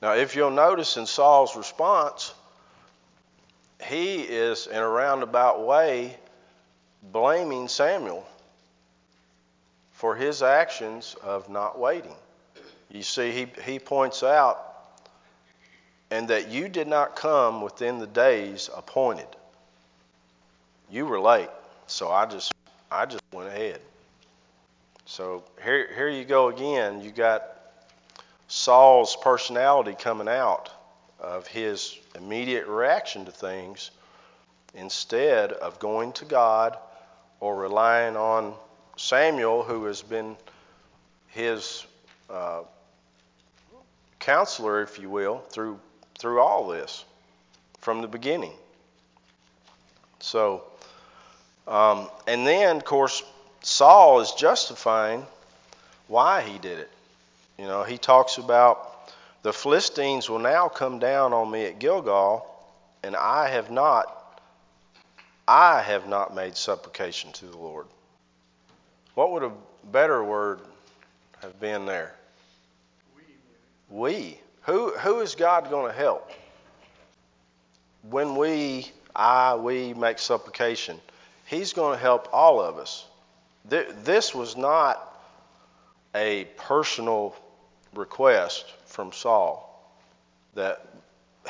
Now, 0.00 0.14
if 0.14 0.34
you'll 0.34 0.50
notice 0.50 0.96
in 0.96 1.04
Saul's 1.04 1.56
response, 1.56 2.32
he 3.84 4.22
is, 4.22 4.66
in 4.66 4.78
a 4.78 4.88
roundabout 4.88 5.62
way, 5.62 6.16
blaming 7.02 7.68
Samuel 7.68 8.26
for 9.92 10.16
his 10.16 10.42
actions 10.42 11.16
of 11.22 11.50
not 11.50 11.78
waiting. 11.78 12.16
You 12.96 13.02
see, 13.02 13.30
he, 13.30 13.46
he 13.62 13.78
points 13.78 14.22
out, 14.22 14.58
and 16.10 16.28
that 16.28 16.48
you 16.48 16.66
did 16.70 16.88
not 16.88 17.14
come 17.14 17.60
within 17.60 17.98
the 17.98 18.06
days 18.06 18.70
appointed. 18.74 19.28
You 20.90 21.04
were 21.04 21.20
late, 21.20 21.50
so 21.86 22.10
I 22.10 22.24
just 22.24 22.52
I 22.90 23.04
just 23.04 23.22
went 23.32 23.48
ahead. 23.48 23.80
So 25.04 25.44
here 25.62 25.88
here 25.94 26.08
you 26.08 26.24
go 26.24 26.48
again. 26.48 27.02
You 27.02 27.10
got 27.10 27.42
Saul's 28.48 29.14
personality 29.16 29.94
coming 29.98 30.28
out 30.28 30.70
of 31.20 31.46
his 31.46 31.98
immediate 32.14 32.66
reaction 32.66 33.26
to 33.26 33.30
things 33.30 33.90
instead 34.74 35.52
of 35.52 35.78
going 35.80 36.12
to 36.12 36.24
God 36.24 36.78
or 37.40 37.56
relying 37.56 38.16
on 38.16 38.54
Samuel, 38.96 39.64
who 39.64 39.84
has 39.84 40.00
been 40.00 40.36
his 41.28 41.84
uh, 42.30 42.62
counselor, 44.26 44.82
if 44.82 44.98
you 44.98 45.08
will, 45.08 45.38
through 45.50 45.78
through 46.18 46.40
all 46.40 46.66
this 46.66 47.04
from 47.78 48.02
the 48.02 48.08
beginning. 48.08 48.52
So, 50.18 50.64
um, 51.68 52.08
and 52.26 52.44
then 52.44 52.76
of 52.76 52.84
course 52.84 53.22
Saul 53.62 54.20
is 54.20 54.32
justifying 54.32 55.24
why 56.08 56.42
he 56.42 56.58
did 56.58 56.80
it. 56.80 56.90
You 57.56 57.66
know, 57.66 57.84
he 57.84 57.98
talks 57.98 58.38
about 58.38 59.12
the 59.42 59.52
Philistines 59.52 60.28
will 60.28 60.40
now 60.40 60.66
come 60.66 60.98
down 60.98 61.32
on 61.32 61.48
me 61.48 61.64
at 61.66 61.78
Gilgal, 61.78 62.44
and 63.04 63.14
I 63.14 63.48
have 63.48 63.70
not 63.70 64.12
I 65.46 65.80
have 65.82 66.08
not 66.08 66.34
made 66.34 66.56
supplication 66.56 67.30
to 67.34 67.46
the 67.46 67.56
Lord. 67.56 67.86
What 69.14 69.30
would 69.30 69.44
a 69.44 69.52
better 69.92 70.24
word 70.24 70.62
have 71.42 71.60
been 71.60 71.86
there? 71.86 72.15
We. 73.88 74.38
Who, 74.62 74.90
who 74.92 75.20
is 75.20 75.34
God 75.34 75.70
going 75.70 75.90
to 75.90 75.96
help? 75.96 76.30
When 78.10 78.36
we, 78.36 78.90
I, 79.14 79.54
we 79.54 79.94
make 79.94 80.18
supplication, 80.18 81.00
He's 81.46 81.72
going 81.72 81.96
to 81.96 82.02
help 82.02 82.28
all 82.32 82.60
of 82.60 82.78
us. 82.78 83.06
This 83.68 84.34
was 84.34 84.56
not 84.56 85.16
a 86.14 86.44
personal 86.56 87.36
request 87.94 88.72
from 88.86 89.12
Saul 89.12 89.62
that 90.54 90.86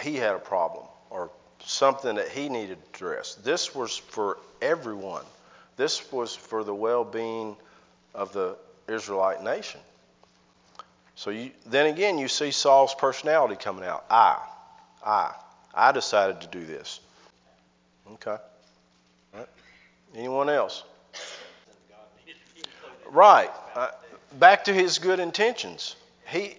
he 0.01 0.17
had 0.17 0.35
a 0.35 0.39
problem 0.39 0.85
or 1.11 1.31
something 1.65 2.17
that 2.17 2.29
he 2.29 2.49
needed 2.49 2.79
to 2.93 3.07
address. 3.07 3.35
This 3.37 3.75
was 3.75 3.97
for 3.97 4.39
everyone. 4.61 5.25
This 5.77 6.11
was 6.13 6.35
for 6.35 6.65
the 6.65 6.75
well 6.75 7.05
being 7.05 7.57
of 8.15 8.33
the 8.33 8.57
Israelite 8.89 9.43
nation. 9.43 9.81
So 11.17 11.31
you, 11.31 11.51
then 11.67 11.87
again, 11.87 12.19
you 12.19 12.29
see 12.29 12.51
Saul's 12.51 12.95
personality 12.95 13.57
coming 13.57 13.85
out. 13.85 14.05
I, 14.09 14.39
I, 15.05 15.35
I 15.75 15.93
decided 15.93 16.43
to 16.43 16.47
do 16.47 16.65
this. 16.65 17.01
Okay. 18.15 18.37
Right. 19.35 19.49
Anyone 20.15 20.49
else? 20.49 20.85
Right. 23.11 23.51
Uh, 23.75 23.89
back 24.39 24.65
to 24.65 24.73
his 24.73 24.99
good 24.99 25.21
intentions. 25.21 25.97
He 26.27 26.57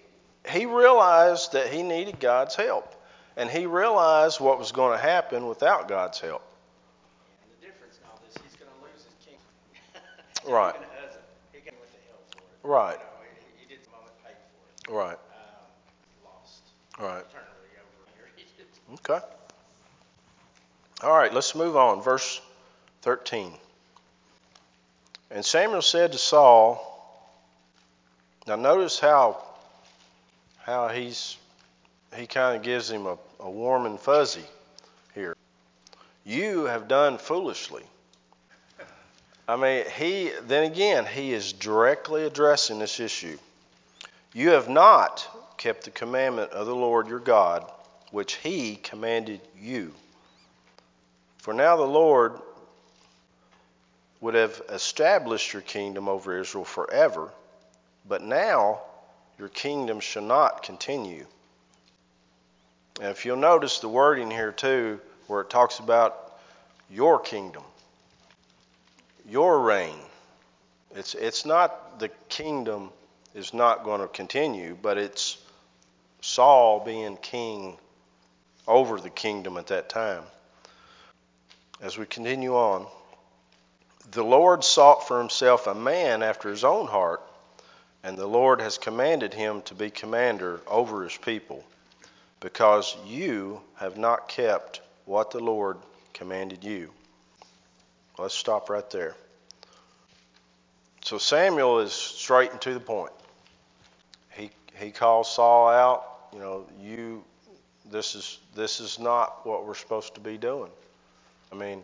he 0.48 0.66
realized 0.66 1.52
that 1.52 1.68
he 1.68 1.82
needed 1.82 2.20
God's 2.20 2.54
help, 2.54 2.94
and 3.36 3.50
he 3.50 3.66
realized 3.66 4.40
what 4.40 4.58
was 4.58 4.72
going 4.72 4.96
to 4.96 5.02
happen 5.02 5.46
without 5.46 5.88
God's 5.88 6.20
help. 6.20 6.42
And 7.42 7.50
the 7.60 7.66
difference 7.66 7.98
now 8.02 8.16
is 8.28 8.34
he's 8.42 8.56
going 8.56 8.70
to 8.70 8.80
lose 8.82 9.04
his 9.04 9.14
kingdom. 9.26 9.44
right. 10.54 10.74
He 11.52 11.60
got 11.60 11.74
with 11.80 11.92
the 11.92 12.00
help 12.08 12.24
for 12.30 12.38
it. 12.38 12.68
Right. 12.68 12.92
You 12.92 12.98
know, 12.98 13.28
he, 13.58 13.66
he 13.66 13.74
did 13.74 13.84
the 13.84 13.90
moment 13.90 14.12
paid 14.24 14.40
for 14.48 14.64
it. 14.72 14.77
Right. 14.88 15.12
Um, 15.12 15.18
lost. 16.24 16.62
Right. 16.98 17.24
Eternally 17.28 17.74
over 17.76 18.06
here. 18.16 19.16
okay. 19.16 19.24
All 21.02 21.16
right, 21.16 21.32
let's 21.32 21.54
move 21.54 21.76
on. 21.76 22.02
Verse 22.02 22.40
13. 23.02 23.52
And 25.30 25.44
Samuel 25.44 25.82
said 25.82 26.12
to 26.12 26.18
Saul, 26.18 26.84
now 28.46 28.56
notice 28.56 28.98
how 28.98 29.44
how 30.62 30.88
he's 30.88 31.36
he 32.16 32.26
kind 32.26 32.56
of 32.56 32.62
gives 32.62 32.90
him 32.90 33.06
a, 33.06 33.18
a 33.40 33.50
warm 33.50 33.84
and 33.84 34.00
fuzzy 34.00 34.44
here. 35.14 35.36
You 36.24 36.64
have 36.64 36.88
done 36.88 37.18
foolishly. 37.18 37.84
I 39.46 39.56
mean, 39.56 39.84
he 39.96 40.32
then 40.42 40.64
again 40.64 41.04
he 41.04 41.32
is 41.32 41.52
directly 41.52 42.24
addressing 42.24 42.78
this 42.78 43.00
issue. 43.00 43.38
You 44.34 44.50
have 44.50 44.68
not 44.68 45.26
kept 45.56 45.84
the 45.84 45.90
commandment 45.90 46.52
of 46.52 46.66
the 46.66 46.74
Lord 46.74 47.08
your 47.08 47.18
God, 47.18 47.70
which 48.10 48.34
he 48.34 48.76
commanded 48.76 49.40
you. 49.58 49.92
For 51.38 51.54
now 51.54 51.76
the 51.76 51.82
Lord 51.84 52.34
would 54.20 54.34
have 54.34 54.60
established 54.68 55.52
your 55.52 55.62
kingdom 55.62 56.08
over 56.08 56.38
Israel 56.38 56.64
forever, 56.64 57.30
but 58.06 58.22
now 58.22 58.80
your 59.38 59.48
kingdom 59.48 60.00
shall 60.00 60.22
not 60.22 60.62
continue. 60.62 61.26
And 63.00 63.10
if 63.10 63.24
you'll 63.24 63.36
notice 63.36 63.78
the 63.78 63.88
wording 63.88 64.30
here 64.30 64.52
too, 64.52 65.00
where 65.28 65.42
it 65.42 65.50
talks 65.50 65.78
about 65.78 66.38
your 66.90 67.20
kingdom, 67.20 67.62
your 69.28 69.60
reign. 69.60 69.98
It's 70.94 71.14
it's 71.14 71.44
not 71.44 72.00
the 72.00 72.08
kingdom 72.28 72.90
is 73.38 73.54
not 73.54 73.84
going 73.84 74.00
to 74.00 74.08
continue, 74.08 74.76
but 74.80 74.98
it's 74.98 75.38
Saul 76.20 76.80
being 76.84 77.16
king 77.16 77.78
over 78.66 79.00
the 79.00 79.10
kingdom 79.10 79.56
at 79.56 79.68
that 79.68 79.88
time. 79.88 80.24
As 81.80 81.96
we 81.96 82.04
continue 82.04 82.54
on, 82.54 82.86
the 84.10 84.24
Lord 84.24 84.64
sought 84.64 85.06
for 85.06 85.18
himself 85.18 85.66
a 85.66 85.74
man 85.74 86.22
after 86.22 86.50
his 86.50 86.64
own 86.64 86.88
heart 86.88 87.22
and 88.02 88.16
the 88.16 88.26
Lord 88.26 88.60
has 88.60 88.78
commanded 88.78 89.34
him 89.34 89.62
to 89.62 89.74
be 89.74 89.90
commander 89.90 90.60
over 90.66 91.04
his 91.04 91.16
people, 91.16 91.64
because 92.40 92.96
you 93.06 93.60
have 93.76 93.96
not 93.98 94.28
kept 94.28 94.80
what 95.04 95.30
the 95.30 95.40
Lord 95.40 95.78
commanded 96.14 96.64
you. 96.64 96.90
Let's 98.18 98.34
stop 98.34 98.70
right 98.70 98.88
there. 98.90 99.14
So 101.02 101.18
Samuel 101.18 101.80
is 101.80 101.92
straight 101.92 102.50
and 102.52 102.60
to 102.62 102.74
the 102.74 102.80
point. 102.80 103.12
He 104.78 104.90
calls 104.90 105.30
Saul 105.34 105.68
out, 105.68 106.28
you 106.32 106.38
know, 106.38 106.66
you 106.80 107.24
this 107.90 108.14
is 108.14 108.38
this 108.54 108.80
is 108.80 108.98
not 108.98 109.46
what 109.46 109.66
we're 109.66 109.74
supposed 109.74 110.14
to 110.14 110.20
be 110.20 110.36
doing. 110.36 110.70
I 111.50 111.54
mean, 111.54 111.82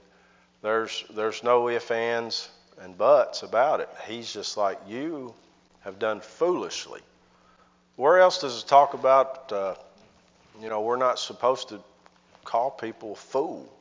there's 0.62 1.04
there's 1.10 1.42
no 1.42 1.68
ifs, 1.68 1.90
ands, 1.90 2.48
and 2.80 2.96
buts 2.96 3.42
about 3.42 3.80
it. 3.80 3.88
He's 4.06 4.32
just 4.32 4.56
like 4.56 4.78
you 4.86 5.34
have 5.80 5.98
done 5.98 6.20
foolishly. 6.20 7.00
Where 7.96 8.18
else 8.18 8.40
does 8.40 8.62
it 8.62 8.66
talk 8.66 8.94
about, 8.94 9.52
uh, 9.52 9.74
you 10.60 10.68
know, 10.68 10.80
we're 10.80 10.96
not 10.96 11.18
supposed 11.18 11.68
to 11.68 11.80
call 12.44 12.70
people 12.70 13.14
fool? 13.14 13.72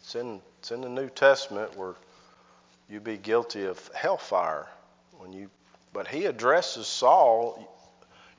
It's 0.00 0.14
in, 0.14 0.40
it's 0.60 0.70
in 0.70 0.82
the 0.82 0.88
New 0.88 1.08
Testament 1.08 1.76
where 1.76 1.94
you'd 2.88 3.04
be 3.04 3.16
guilty 3.16 3.64
of 3.64 3.90
hellfire 3.94 4.66
when 5.18 5.32
you 5.32 5.50
but 5.92 6.06
he 6.06 6.26
addresses 6.26 6.86
Saul 6.86 7.68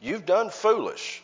you've 0.01 0.25
done 0.25 0.49
foolish 0.49 1.21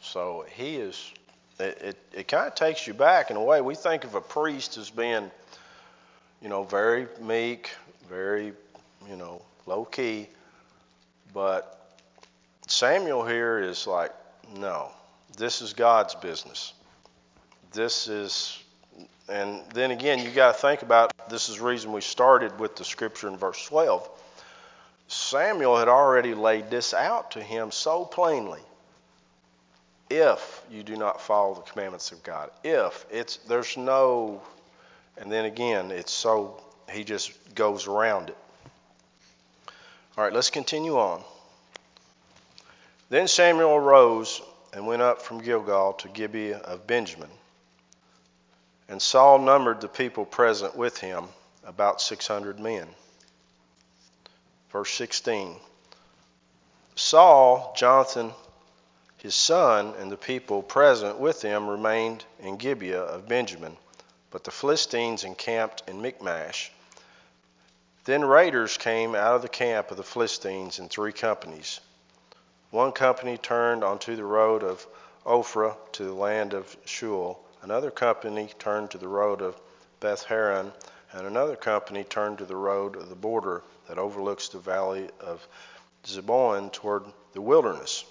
so 0.00 0.44
he 0.54 0.76
is 0.76 1.12
it, 1.58 1.78
it, 1.82 1.96
it 2.12 2.28
kind 2.28 2.46
of 2.46 2.54
takes 2.54 2.86
you 2.86 2.94
back 2.94 3.30
in 3.30 3.36
a 3.36 3.42
way 3.42 3.60
we 3.60 3.74
think 3.74 4.04
of 4.04 4.14
a 4.14 4.20
priest 4.20 4.76
as 4.76 4.90
being 4.90 5.30
you 6.40 6.48
know 6.48 6.64
very 6.64 7.06
meek 7.20 7.70
very 8.08 8.52
you 9.08 9.16
know 9.16 9.42
low 9.68 9.84
key. 9.84 10.26
But 11.32 11.78
Samuel 12.66 13.24
here 13.24 13.60
is 13.60 13.86
like, 13.86 14.12
no, 14.56 14.90
this 15.36 15.60
is 15.60 15.74
God's 15.74 16.14
business. 16.14 16.72
This 17.72 18.08
is, 18.08 18.58
and 19.28 19.62
then 19.74 19.90
again, 19.90 20.20
you 20.20 20.30
got 20.30 20.54
to 20.54 20.60
think 20.60 20.82
about 20.82 21.12
this 21.28 21.50
is 21.50 21.58
the 21.58 21.64
reason 21.64 21.92
we 21.92 22.00
started 22.00 22.58
with 22.58 22.76
the 22.76 22.84
scripture 22.84 23.28
in 23.28 23.36
verse 23.36 23.62
12. 23.66 24.08
Samuel 25.08 25.78
had 25.78 25.88
already 25.88 26.34
laid 26.34 26.70
this 26.70 26.92
out 26.92 27.32
to 27.32 27.42
him 27.42 27.72
so 27.72 28.04
plainly. 28.04 28.60
If 30.10 30.62
you 30.70 30.82
do 30.82 30.96
not 30.96 31.20
follow 31.20 31.54
the 31.54 31.70
commandments 31.70 32.12
of 32.12 32.22
God, 32.22 32.50
if 32.62 33.04
it's 33.10 33.36
there's 33.38 33.76
no, 33.76 34.42
and 35.16 35.32
then 35.32 35.46
again, 35.46 35.90
it's 35.90 36.12
so 36.12 36.62
he 36.90 37.04
just 37.04 37.32
goes 37.54 37.86
around 37.86 38.28
it. 38.28 38.36
All 40.16 40.24
right, 40.24 40.32
let's 40.32 40.50
continue 40.50 40.98
on. 40.98 41.22
Then 43.10 43.28
Samuel 43.28 43.76
arose 43.76 44.42
and 44.74 44.86
went 44.86 45.02
up 45.02 45.22
from 45.22 45.40
Gilgal 45.40 45.94
to 45.94 46.08
Gibeah 46.08 46.58
of 46.58 46.86
Benjamin. 46.86 47.30
And 48.88 49.00
Saul 49.00 49.38
numbered 49.38 49.80
the 49.80 49.88
people 49.88 50.24
present 50.24 50.76
with 50.76 50.98
him, 50.98 51.24
about 51.64 52.00
600 52.00 52.58
men. 52.58 52.88
Verse 54.70 54.92
16 54.94 55.56
Saul, 56.94 57.72
Jonathan, 57.76 58.34
his 59.16 59.34
son, 59.34 59.94
and 59.98 60.12
the 60.12 60.16
people 60.16 60.62
present 60.62 61.18
with 61.18 61.42
him 61.42 61.68
remained 61.68 62.24
in 62.40 62.56
Gibeah 62.56 63.02
of 63.02 63.28
Benjamin, 63.28 63.76
but 64.30 64.44
the 64.44 64.50
Philistines 64.50 65.24
encamped 65.24 65.82
in 65.88 66.02
Michmash. 66.02 66.70
Then 68.04 68.24
raiders 68.24 68.76
came 68.76 69.14
out 69.14 69.36
of 69.36 69.42
the 69.42 69.48
camp 69.48 69.90
of 69.90 69.96
the 69.96 70.02
Philistines 70.02 70.78
in 70.78 70.88
three 70.88 71.12
companies. 71.12 71.80
One 72.70 72.92
company 72.92 73.38
turned 73.38 73.82
onto 73.82 74.16
the 74.16 74.24
road 74.24 74.62
of 74.62 74.86
Ophrah 75.24 75.76
to 75.92 76.04
the 76.04 76.12
land 76.12 76.52
of 76.52 76.76
Shual. 76.84 77.38
Another 77.62 77.90
company 77.90 78.50
turned 78.58 78.90
to 78.90 78.98
the 78.98 79.08
road 79.08 79.40
of 79.40 79.58
Beth 80.00 80.24
Horon, 80.24 80.72
and 81.12 81.26
another 81.26 81.56
company 81.56 82.04
turned 82.04 82.38
to 82.38 82.44
the 82.44 82.56
road 82.56 82.96
of 82.96 83.08
the 83.08 83.14
border 83.14 83.62
that 83.88 83.98
overlooks 83.98 84.48
the 84.48 84.58
valley 84.58 85.08
of 85.20 85.46
Zeboim 86.04 86.72
toward 86.72 87.04
the 87.32 87.40
wilderness. 87.40 88.04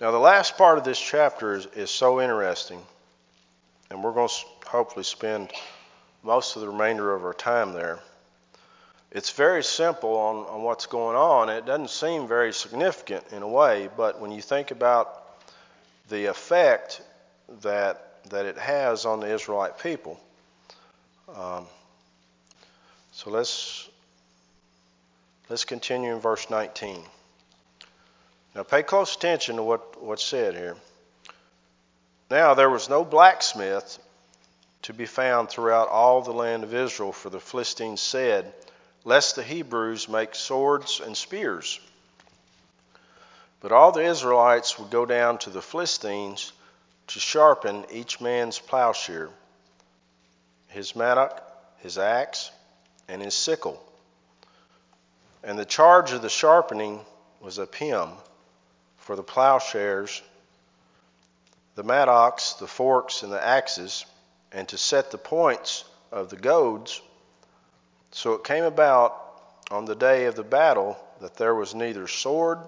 Now, 0.00 0.10
the 0.10 0.18
last 0.18 0.58
part 0.58 0.78
of 0.78 0.84
this 0.84 1.00
chapter 1.00 1.54
is, 1.54 1.66
is 1.74 1.90
so 1.90 2.20
interesting, 2.20 2.80
and 3.90 4.04
we're 4.04 4.12
going 4.12 4.28
to 4.28 4.68
hopefully 4.68 5.04
spend 5.04 5.50
most 6.22 6.56
of 6.56 6.62
the 6.62 6.68
remainder 6.68 7.14
of 7.14 7.24
our 7.24 7.32
time 7.32 7.72
there. 7.72 8.00
It's 9.10 9.30
very 9.30 9.64
simple 9.64 10.16
on, 10.16 10.36
on 10.46 10.62
what's 10.62 10.84
going 10.84 11.16
on. 11.16 11.48
It 11.48 11.64
doesn't 11.64 11.90
seem 11.90 12.28
very 12.28 12.52
significant 12.52 13.24
in 13.32 13.42
a 13.42 13.48
way, 13.48 13.88
but 13.96 14.20
when 14.20 14.30
you 14.32 14.42
think 14.42 14.70
about 14.70 15.40
the 16.10 16.26
effect 16.26 17.00
that, 17.62 18.22
that 18.28 18.44
it 18.44 18.58
has 18.58 19.06
on 19.06 19.20
the 19.20 19.32
Israelite 19.32 19.78
people, 19.78 20.20
um, 21.34 21.66
so 23.12 23.30
let's 23.30 23.85
let's 25.48 25.64
continue 25.64 26.14
in 26.14 26.20
verse 26.20 26.48
19. 26.50 27.02
Now 28.54 28.62
pay 28.62 28.82
close 28.82 29.14
attention 29.14 29.56
to 29.56 29.62
what, 29.62 30.02
what's 30.02 30.24
said 30.24 30.54
here. 30.54 30.76
Now 32.30 32.54
there 32.54 32.70
was 32.70 32.88
no 32.88 33.04
blacksmith 33.04 33.98
to 34.82 34.94
be 34.94 35.06
found 35.06 35.48
throughout 35.48 35.88
all 35.88 36.22
the 36.22 36.32
land 36.32 36.64
of 36.64 36.74
Israel, 36.74 37.12
for 37.12 37.30
the 37.30 37.40
Philistines 37.40 38.00
said, 38.00 38.52
Lest 39.04 39.36
the 39.36 39.42
Hebrews 39.42 40.08
make 40.08 40.34
swords 40.34 41.00
and 41.00 41.16
spears. 41.16 41.80
But 43.60 43.72
all 43.72 43.92
the 43.92 44.04
Israelites 44.04 44.78
would 44.78 44.90
go 44.90 45.06
down 45.06 45.38
to 45.38 45.50
the 45.50 45.62
Philistines 45.62 46.52
to 47.08 47.20
sharpen 47.20 47.84
each 47.90 48.20
man's 48.20 48.58
plowshare, 48.58 49.28
his 50.68 50.96
mattock, 50.96 51.42
his 51.78 51.98
axe, 51.98 52.50
and 53.08 53.22
his 53.22 53.34
sickle. 53.34 53.82
And 55.46 55.56
the 55.56 55.64
charge 55.64 56.10
of 56.10 56.22
the 56.22 56.28
sharpening 56.28 57.00
was 57.40 57.58
a 57.58 57.68
pim 57.68 58.10
for 58.98 59.14
the 59.14 59.22
plowshares, 59.22 60.20
the 61.76 61.84
mattocks, 61.84 62.54
the 62.54 62.66
forks, 62.66 63.22
and 63.22 63.32
the 63.32 63.42
axes, 63.42 64.04
and 64.50 64.68
to 64.68 64.76
set 64.76 65.12
the 65.12 65.18
points 65.18 65.84
of 66.10 66.30
the 66.30 66.36
goads. 66.36 67.00
So 68.10 68.32
it 68.32 68.42
came 68.42 68.64
about 68.64 69.22
on 69.70 69.84
the 69.84 69.94
day 69.94 70.24
of 70.24 70.34
the 70.34 70.42
battle 70.42 70.98
that 71.20 71.36
there 71.36 71.54
was 71.54 71.76
neither 71.76 72.08
sword 72.08 72.58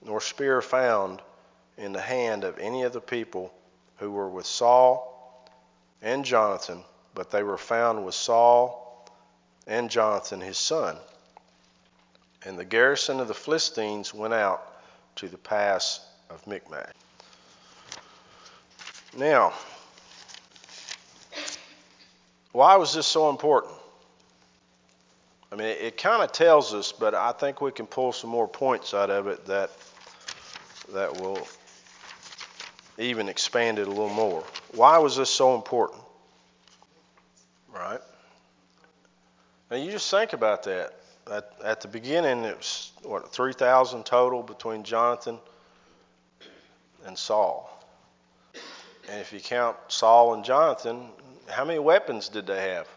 nor 0.00 0.20
spear 0.20 0.62
found 0.62 1.20
in 1.76 1.92
the 1.92 2.00
hand 2.00 2.44
of 2.44 2.60
any 2.60 2.84
of 2.84 2.92
the 2.92 3.00
people 3.00 3.52
who 3.96 4.12
were 4.12 4.28
with 4.28 4.46
Saul 4.46 5.50
and 6.00 6.24
Jonathan, 6.24 6.84
but 7.12 7.32
they 7.32 7.42
were 7.42 7.58
found 7.58 8.06
with 8.06 8.14
Saul 8.14 9.10
and 9.66 9.90
Jonathan 9.90 10.40
his 10.40 10.58
son. 10.58 10.96
And 12.44 12.58
the 12.58 12.64
garrison 12.64 13.20
of 13.20 13.28
the 13.28 13.34
Philistines 13.34 14.12
went 14.12 14.34
out 14.34 14.62
to 15.16 15.28
the 15.28 15.38
pass 15.38 16.06
of 16.28 16.46
Michmash. 16.46 16.92
Now, 19.16 19.52
why 22.52 22.76
was 22.76 22.92
this 22.94 23.06
so 23.06 23.30
important? 23.30 23.72
I 25.52 25.56
mean, 25.56 25.68
it, 25.68 25.80
it 25.80 25.96
kind 25.96 26.22
of 26.22 26.32
tells 26.32 26.74
us, 26.74 26.92
but 26.92 27.14
I 27.14 27.32
think 27.32 27.60
we 27.60 27.70
can 27.70 27.86
pull 27.86 28.12
some 28.12 28.30
more 28.30 28.48
points 28.48 28.92
out 28.92 29.10
of 29.10 29.28
it 29.28 29.46
that 29.46 29.70
that 30.92 31.20
will 31.20 31.46
even 32.98 33.28
expand 33.28 33.78
it 33.78 33.86
a 33.86 33.90
little 33.90 34.08
more. 34.08 34.44
Why 34.74 34.98
was 34.98 35.16
this 35.16 35.30
so 35.30 35.54
important? 35.54 36.00
Right? 37.72 38.00
Now 39.70 39.76
you 39.76 39.90
just 39.90 40.10
think 40.10 40.32
about 40.32 40.64
that. 40.64 40.92
At, 41.30 41.50
at 41.64 41.80
the 41.80 41.88
beginning, 41.88 42.44
it 42.44 42.56
was 42.56 42.92
what 43.02 43.32
3,000 43.32 44.04
total 44.04 44.42
between 44.42 44.82
Jonathan 44.82 45.38
and 47.06 47.16
Saul. 47.16 47.70
And 49.08 49.20
if 49.20 49.32
you 49.32 49.40
count 49.40 49.76
Saul 49.88 50.34
and 50.34 50.44
Jonathan, 50.44 51.08
how 51.48 51.64
many 51.64 51.78
weapons 51.78 52.28
did 52.28 52.46
they 52.46 52.68
have? 52.70 52.88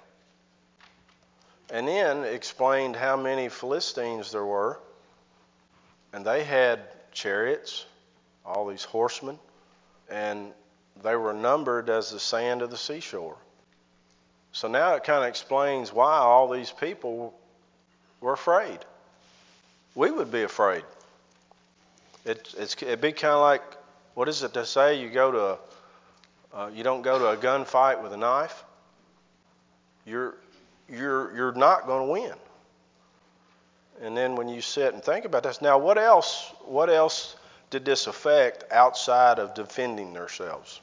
And 1.70 1.88
then 1.88 2.24
explained 2.24 2.96
how 2.96 3.18
many 3.18 3.50
Philistines 3.50 4.32
there 4.32 4.46
were. 4.46 4.80
And 6.14 6.26
they 6.26 6.44
had 6.44 6.80
chariots, 7.12 7.86
all 8.46 8.68
these 8.68 8.84
horsemen, 8.84 9.38
and 10.10 10.54
they 11.04 11.16
were 11.16 11.34
numbered 11.34 11.90
as 11.90 12.12
the 12.12 12.20
sand 12.20 12.62
of 12.62 12.72
the 12.72 12.78
seashore. 12.78 13.38
So 14.54 14.68
now 14.68 14.96
it 14.96 15.04
kind 15.04 15.24
of 15.24 15.30
explains 15.30 15.92
why 15.92 16.18
all 16.18 16.50
these 16.50 16.72
people 16.72 17.34
were 18.22 18.34
afraid. 18.34 18.80
We 19.96 20.12
would 20.12 20.32
be 20.32 20.44
afraid. 20.44 20.84
It, 22.26 22.54
it'd 22.58 23.02
be 23.02 23.14
kind 23.14 23.34
of 23.34 23.42
like, 23.42 23.64
what 24.14 24.28
is 24.28 24.44
it 24.44 24.54
to 24.54 24.66
say? 24.66 25.02
You 25.02 25.10
go 25.10 25.32
to, 25.32 25.60
uh, 26.54 26.70
you 26.74 26.84
don't 26.84 27.02
go 27.02 27.18
to 27.20 27.30
a 27.30 27.38
gunfight 27.38 28.02
with 28.02 28.14
a 28.14 28.18
knife. 28.18 28.64
You're, 30.06 30.36
you're, 30.90 31.36
you're 31.36 31.54
not 31.54 31.86
going 31.86 32.08
to 32.08 32.12
win. 32.12 32.38
And 34.02 34.16
then 34.16 34.36
when 34.36 34.48
you 34.48 34.62
sit 34.62 34.94
and 34.94 35.04
think 35.04 35.26
about 35.26 35.44
this, 35.44 35.62
now 35.62 35.78
what 35.78 35.98
else? 35.98 36.52
What 36.66 36.90
else 36.90 37.36
did 37.70 37.86
this 37.86 38.08
affect 38.08 38.72
outside 38.72 39.40
of 39.40 39.54
defending 39.54 40.14
themselves? 40.14 40.82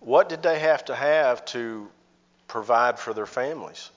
What 0.00 0.28
did 0.28 0.42
they 0.42 0.58
have 0.58 0.84
to 0.86 0.94
have 0.94 1.44
to 1.46 1.88
provide 2.48 2.98
for 2.98 3.14
their 3.14 3.26
families? 3.26 3.90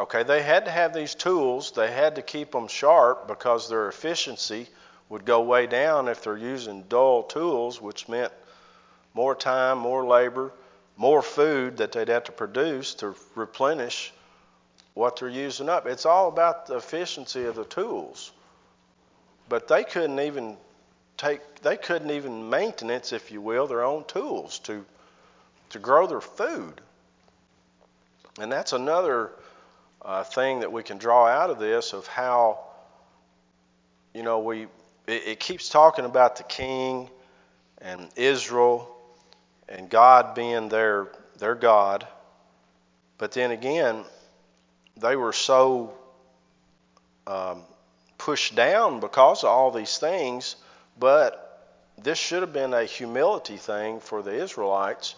Okay, 0.00 0.24
they 0.24 0.42
had 0.42 0.64
to 0.64 0.70
have 0.70 0.92
these 0.92 1.14
tools. 1.14 1.70
They 1.70 1.90
had 1.90 2.16
to 2.16 2.22
keep 2.22 2.50
them 2.50 2.66
sharp 2.66 3.28
because 3.28 3.68
their 3.68 3.88
efficiency 3.88 4.68
would 5.08 5.24
go 5.24 5.42
way 5.42 5.66
down 5.66 6.08
if 6.08 6.22
they're 6.22 6.36
using 6.36 6.82
dull 6.88 7.22
tools, 7.22 7.80
which 7.80 8.08
meant 8.08 8.32
more 9.12 9.36
time, 9.36 9.78
more 9.78 10.04
labor, 10.04 10.52
more 10.96 11.22
food 11.22 11.76
that 11.76 11.92
they'd 11.92 12.08
have 12.08 12.24
to 12.24 12.32
produce 12.32 12.94
to 12.94 13.14
replenish 13.36 14.12
what 14.94 15.18
they're 15.18 15.28
using 15.28 15.68
up. 15.68 15.86
It's 15.86 16.06
all 16.06 16.28
about 16.28 16.66
the 16.66 16.76
efficiency 16.76 17.44
of 17.44 17.54
the 17.54 17.64
tools. 17.64 18.32
But 19.48 19.68
they 19.68 19.84
couldn't 19.84 20.20
even 20.20 20.56
take 21.16 21.40
they 21.60 21.76
couldn't 21.76 22.10
even 22.10 22.50
maintenance, 22.50 23.12
if 23.12 23.30
you 23.30 23.40
will, 23.40 23.66
their 23.66 23.84
own 23.84 24.04
tools 24.04 24.58
to 24.60 24.84
to 25.70 25.78
grow 25.78 26.06
their 26.06 26.20
food. 26.20 26.80
And 28.40 28.50
that's 28.50 28.72
another 28.72 29.30
uh, 30.04 30.24
thing 30.24 30.60
that 30.60 30.72
we 30.72 30.82
can 30.82 30.98
draw 30.98 31.26
out 31.26 31.50
of 31.50 31.58
this 31.58 31.92
of 31.92 32.06
how 32.06 32.60
you 34.12 34.22
know 34.22 34.40
we 34.40 34.62
it, 35.06 35.22
it 35.26 35.40
keeps 35.40 35.68
talking 35.68 36.04
about 36.04 36.36
the 36.36 36.42
king 36.44 37.08
and 37.78 38.08
Israel 38.16 38.94
and 39.68 39.88
God 39.88 40.34
being 40.34 40.68
their 40.68 41.08
their 41.38 41.54
God. 41.54 42.06
But 43.18 43.32
then 43.32 43.50
again, 43.50 44.04
they 44.96 45.16
were 45.16 45.32
so 45.32 45.94
um, 47.26 47.62
pushed 48.18 48.54
down 48.54 49.00
because 49.00 49.44
of 49.44 49.50
all 49.50 49.70
these 49.70 49.98
things, 49.98 50.56
but 50.98 51.40
this 52.02 52.18
should 52.18 52.42
have 52.42 52.52
been 52.52 52.74
a 52.74 52.84
humility 52.84 53.56
thing 53.56 54.00
for 54.00 54.22
the 54.22 54.32
Israelites. 54.32 55.14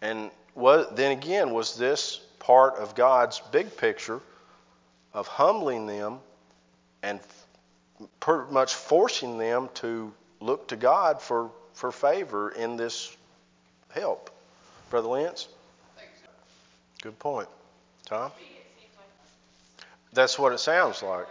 And 0.00 0.30
then 0.56 1.12
again, 1.12 1.50
was 1.50 1.76
this 1.76 2.20
part 2.38 2.76
of 2.76 2.94
God's 2.94 3.40
big 3.52 3.76
picture 3.76 4.20
of 5.12 5.26
humbling 5.26 5.86
them 5.86 6.18
and 7.02 7.20
pretty 8.20 8.52
much 8.52 8.74
forcing 8.74 9.38
them 9.38 9.68
to 9.74 10.12
look 10.40 10.68
to 10.68 10.76
God 10.76 11.20
for, 11.20 11.50
for 11.72 11.90
favor 11.90 12.50
in 12.50 12.76
this 12.76 13.16
help? 13.90 14.30
Brother 14.90 15.08
Lance? 15.08 15.48
Good 17.02 17.18
point. 17.18 17.48
Tom? 18.04 18.30
That's 20.12 20.38
what 20.38 20.52
it 20.52 20.58
sounds 20.58 21.02
like. 21.02 21.26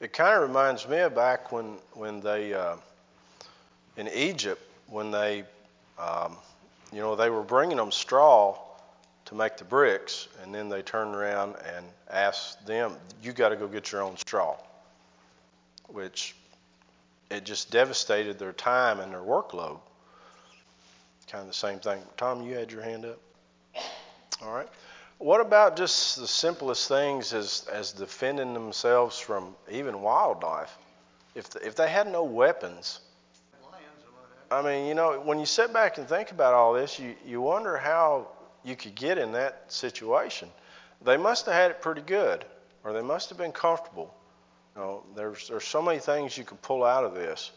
It 0.00 0.12
kind 0.12 0.34
of 0.34 0.48
reminds 0.48 0.88
me 0.88 0.98
of 0.98 1.14
back 1.14 1.52
when 1.52 1.76
when 1.92 2.20
they 2.20 2.52
uh, 2.52 2.74
in 3.96 4.08
Egypt 4.08 4.60
when 4.88 5.12
they 5.12 5.44
um, 5.96 6.36
you 6.92 6.98
know 6.98 7.14
they 7.14 7.30
were 7.30 7.42
bringing 7.42 7.76
them 7.76 7.92
straw 7.92 8.58
to 9.32 9.38
make 9.38 9.56
the 9.56 9.64
bricks, 9.64 10.28
and 10.42 10.54
then 10.54 10.68
they 10.68 10.82
turned 10.82 11.14
around 11.14 11.56
and 11.74 11.86
asked 12.10 12.66
them, 12.66 12.96
"You 13.22 13.32
got 13.32 13.48
to 13.48 13.56
go 13.56 13.66
get 13.66 13.90
your 13.90 14.02
own 14.02 14.16
straw," 14.18 14.56
which 15.88 16.36
it 17.30 17.44
just 17.44 17.70
devastated 17.70 18.38
their 18.38 18.52
time 18.52 19.00
and 19.00 19.12
their 19.12 19.22
workload. 19.22 19.80
Kind 21.28 21.42
of 21.42 21.48
the 21.48 21.54
same 21.54 21.78
thing. 21.78 22.02
Tom, 22.18 22.42
you 22.42 22.54
had 22.54 22.70
your 22.70 22.82
hand 22.82 23.06
up. 23.06 23.18
All 24.42 24.52
right. 24.52 24.68
What 25.16 25.40
about 25.40 25.76
just 25.76 26.16
the 26.16 26.26
simplest 26.26 26.88
things 26.88 27.32
as, 27.32 27.66
as 27.72 27.92
defending 27.92 28.52
themselves 28.52 29.18
from 29.18 29.54
even 29.70 30.02
wildlife? 30.02 30.76
If, 31.34 31.48
the, 31.48 31.66
if 31.66 31.74
they 31.74 31.88
had 31.88 32.06
no 32.10 32.24
weapons, 32.24 33.00
I 34.50 34.60
mean, 34.60 34.86
you 34.86 34.94
know, 34.94 35.20
when 35.20 35.38
you 35.38 35.46
sit 35.46 35.72
back 35.72 35.96
and 35.96 36.06
think 36.06 36.32
about 36.32 36.52
all 36.52 36.74
this, 36.74 36.98
you, 36.98 37.14
you 37.24 37.40
wonder 37.40 37.78
how 37.78 38.26
you 38.64 38.76
could 38.76 38.94
get 38.94 39.18
in 39.18 39.32
that 39.32 39.64
situation. 39.68 40.48
They 41.04 41.16
must 41.16 41.46
have 41.46 41.54
had 41.54 41.70
it 41.70 41.82
pretty 41.82 42.02
good, 42.02 42.44
or 42.84 42.92
they 42.92 43.02
must 43.02 43.28
have 43.28 43.38
been 43.38 43.52
comfortable. 43.52 44.14
You 44.74 44.82
know, 44.82 45.02
there's, 45.16 45.48
there's 45.48 45.64
so 45.64 45.82
many 45.82 45.98
things 45.98 46.36
you 46.38 46.44
can 46.44 46.56
pull 46.58 46.84
out 46.84 47.04
of 47.04 47.14
this, 47.14 47.50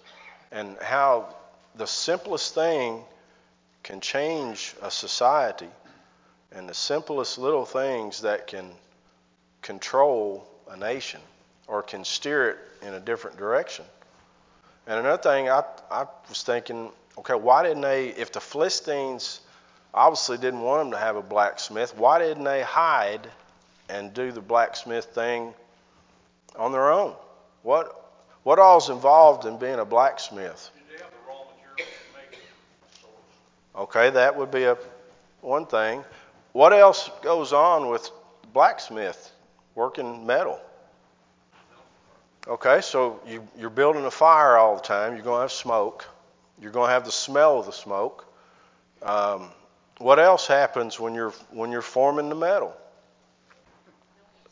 and 0.51 0.77
how 0.81 1.35
the 1.75 1.85
simplest 1.85 2.55
thing 2.55 3.03
can 3.83 3.99
change 4.01 4.73
a 4.81 4.89
society 4.89 5.69
and 6.51 6.67
the 6.67 6.73
simplest 6.73 7.37
little 7.37 7.65
things 7.65 8.21
that 8.21 8.47
can 8.47 8.71
control 9.61 10.47
a 10.69 10.77
nation 10.77 11.19
or 11.67 11.83
can 11.83 12.03
steer 12.03 12.49
it 12.49 12.57
in 12.81 12.93
a 12.93 12.99
different 12.99 13.37
direction. 13.37 13.85
And 14.87 14.99
another 14.99 15.21
thing, 15.21 15.49
I, 15.49 15.63
I 15.91 16.05
was 16.29 16.43
thinking, 16.43 16.91
okay, 17.17 17.33
why 17.33 17.63
didn't 17.63 17.81
they, 17.81 18.09
if 18.09 18.31
the 18.31 18.39
Philistines 18.39 19.41
obviously 19.95 20.37
didn't 20.37 20.61
want 20.61 20.83
them 20.83 20.91
to 20.91 20.97
have 20.97 21.15
a 21.15 21.21
blacksmith, 21.21 21.97
why 21.97 22.19
didn't 22.19 22.43
they 22.43 22.61
hide 22.61 23.27
and 23.89 24.13
do 24.13 24.31
the 24.31 24.41
blacksmith 24.41 25.05
thing 25.05 25.53
on 26.55 26.71
their 26.71 26.91
own? 26.91 27.15
What 27.63 28.01
what 28.43 28.59
all's 28.59 28.89
involved 28.91 29.45
in 29.45 29.57
being 29.57 29.79
a 29.79 29.85
blacksmith? 29.85 30.69
Okay, 33.75 34.09
that 34.11 34.37
would 34.37 34.51
be 34.51 34.65
a 34.65 34.77
one 35.41 35.65
thing. 35.65 36.03
What 36.53 36.71
else 36.71 37.09
goes 37.21 37.51
on 37.53 37.89
with 37.89 38.09
blacksmith 38.53 39.31
working 39.73 40.25
metal? 40.25 40.59
Okay, 42.47 42.81
so 42.81 43.19
you, 43.27 43.45
you're 43.57 43.71
building 43.71 44.05
a 44.05 44.11
fire 44.11 44.55
all 44.55 44.75
the 44.75 44.81
time. 44.81 45.15
You're 45.15 45.23
going 45.23 45.37
to 45.37 45.41
have 45.41 45.51
smoke. 45.51 46.05
You're 46.61 46.71
going 46.71 46.87
to 46.87 46.93
have 46.93 47.03
the 47.03 47.11
smell 47.11 47.59
of 47.59 47.65
the 47.65 47.71
smoke. 47.71 48.31
Um, 49.01 49.49
what 49.97 50.19
else 50.19 50.47
happens 50.47 50.99
when 50.99 51.13
you're 51.13 51.33
when 51.51 51.71
you're 51.71 51.81
forming 51.81 52.29
the 52.29 52.35
metal? 52.35 52.75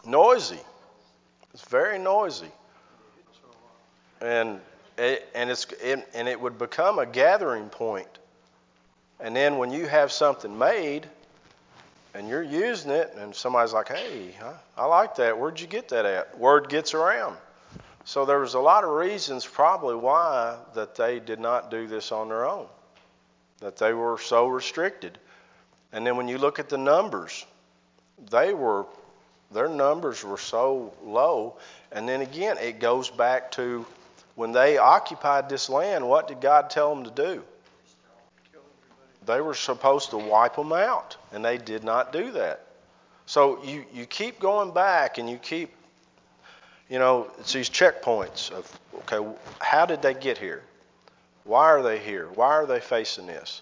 Noisy. 0.05 0.59
It's 1.53 1.65
very 1.65 1.99
noisy. 1.99 2.51
And 4.21 4.59
it, 4.97 5.27
and 5.35 5.49
it's 5.49 5.65
it, 5.81 6.07
and 6.13 6.27
it 6.27 6.39
would 6.39 6.57
become 6.57 6.99
a 6.99 7.05
gathering 7.05 7.69
point. 7.69 8.07
And 9.19 9.35
then 9.35 9.57
when 9.57 9.71
you 9.71 9.87
have 9.87 10.11
something 10.11 10.57
made 10.57 11.07
and 12.13 12.27
you're 12.27 12.43
using 12.43 12.91
it, 12.91 13.13
and 13.17 13.35
somebody's 13.35 13.73
like, 13.73 13.89
"Hey, 13.89 14.35
I, 14.41 14.83
I 14.83 14.85
like 14.85 15.15
that. 15.15 15.37
Where'd 15.37 15.59
you 15.59 15.67
get 15.67 15.89
that 15.89 16.05
at?" 16.05 16.37
Word 16.37 16.69
gets 16.69 16.93
around. 16.93 17.37
So 18.05 18.25
there 18.25 18.39
was 18.39 18.53
a 18.53 18.59
lot 18.59 18.83
of 18.83 18.89
reasons 18.91 19.45
probably 19.45 19.95
why 19.95 20.57
that 20.73 20.95
they 20.95 21.19
did 21.19 21.39
not 21.39 21.71
do 21.71 21.87
this 21.87 22.11
on 22.11 22.27
their 22.29 22.45
own, 22.45 22.67
that 23.59 23.77
they 23.77 23.93
were 23.93 24.17
so 24.17 24.47
restricted. 24.47 25.17
And 25.93 26.05
then 26.05 26.17
when 26.17 26.27
you 26.27 26.37
look 26.37 26.59
at 26.59 26.67
the 26.67 26.77
numbers, 26.77 27.45
they 28.29 28.53
were 28.53 28.85
their 29.53 29.69
numbers 29.69 30.23
were 30.23 30.37
so 30.37 30.93
low. 31.03 31.57
And 31.91 32.09
then 32.09 32.21
again, 32.21 32.57
it 32.57 32.79
goes 32.79 33.09
back 33.09 33.51
to 33.51 33.85
when 34.35 34.51
they 34.51 34.77
occupied 34.77 35.47
this 35.47 35.69
land, 35.69 36.07
what 36.07 36.27
did 36.27 36.41
God 36.41 36.69
tell 36.71 36.93
them 36.93 37.03
to 37.03 37.11
do? 37.11 37.43
They 39.25 39.39
were 39.39 39.53
supposed 39.53 40.09
to 40.09 40.17
wipe 40.17 40.55
them 40.55 40.73
out, 40.73 41.15
and 41.31 41.45
they 41.45 41.57
did 41.57 41.83
not 41.83 42.11
do 42.11 42.31
that. 42.31 42.65
So 43.25 43.63
you, 43.63 43.85
you 43.93 44.05
keep 44.05 44.39
going 44.39 44.73
back 44.73 45.17
and 45.17 45.29
you 45.29 45.37
keep, 45.37 45.71
you 46.89 46.99
know, 46.99 47.31
it's 47.39 47.53
these 47.53 47.69
checkpoints 47.69 48.51
of, 48.51 48.79
okay, 48.95 49.25
how 49.59 49.85
did 49.85 50.01
they 50.01 50.13
get 50.13 50.37
here? 50.37 50.63
Why 51.45 51.69
are 51.69 51.81
they 51.81 51.99
here? 51.99 52.27
Why 52.35 52.47
are 52.47 52.65
they 52.65 52.81
facing 52.81 53.27
this? 53.27 53.61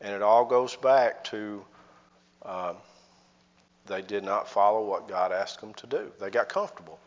And 0.00 0.14
it 0.14 0.22
all 0.22 0.44
goes 0.44 0.76
back 0.76 1.24
to 1.24 1.64
uh, 2.44 2.74
they 3.86 4.02
did 4.02 4.24
not 4.24 4.48
follow 4.48 4.84
what 4.84 5.08
God 5.08 5.32
asked 5.32 5.60
them 5.60 5.74
to 5.74 5.86
do. 5.86 6.12
They 6.20 6.30
got 6.30 6.48
comfortable. 6.48 6.98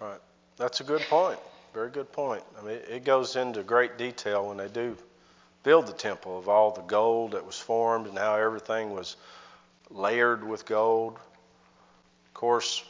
Right. 0.00 0.20
That's 0.56 0.80
a 0.80 0.84
good 0.84 1.02
point. 1.02 1.38
Very 1.74 1.90
good 1.90 2.12
point. 2.12 2.42
I 2.60 2.64
mean, 2.64 2.78
it 2.88 3.04
goes 3.04 3.36
into 3.36 3.62
great 3.62 3.96
detail 3.96 4.48
when 4.48 4.56
they 4.56 4.68
do 4.68 4.96
build 5.62 5.86
the 5.86 5.92
temple 5.92 6.38
of 6.38 6.48
all 6.48 6.72
the 6.72 6.82
gold 6.82 7.32
that 7.32 7.46
was 7.46 7.58
formed 7.58 8.06
and 8.06 8.18
how 8.18 8.34
everything 8.34 8.90
was 8.90 9.16
layered 9.90 10.46
with 10.46 10.66
gold. 10.66 11.14
Of 11.14 12.34
course, 12.34 12.84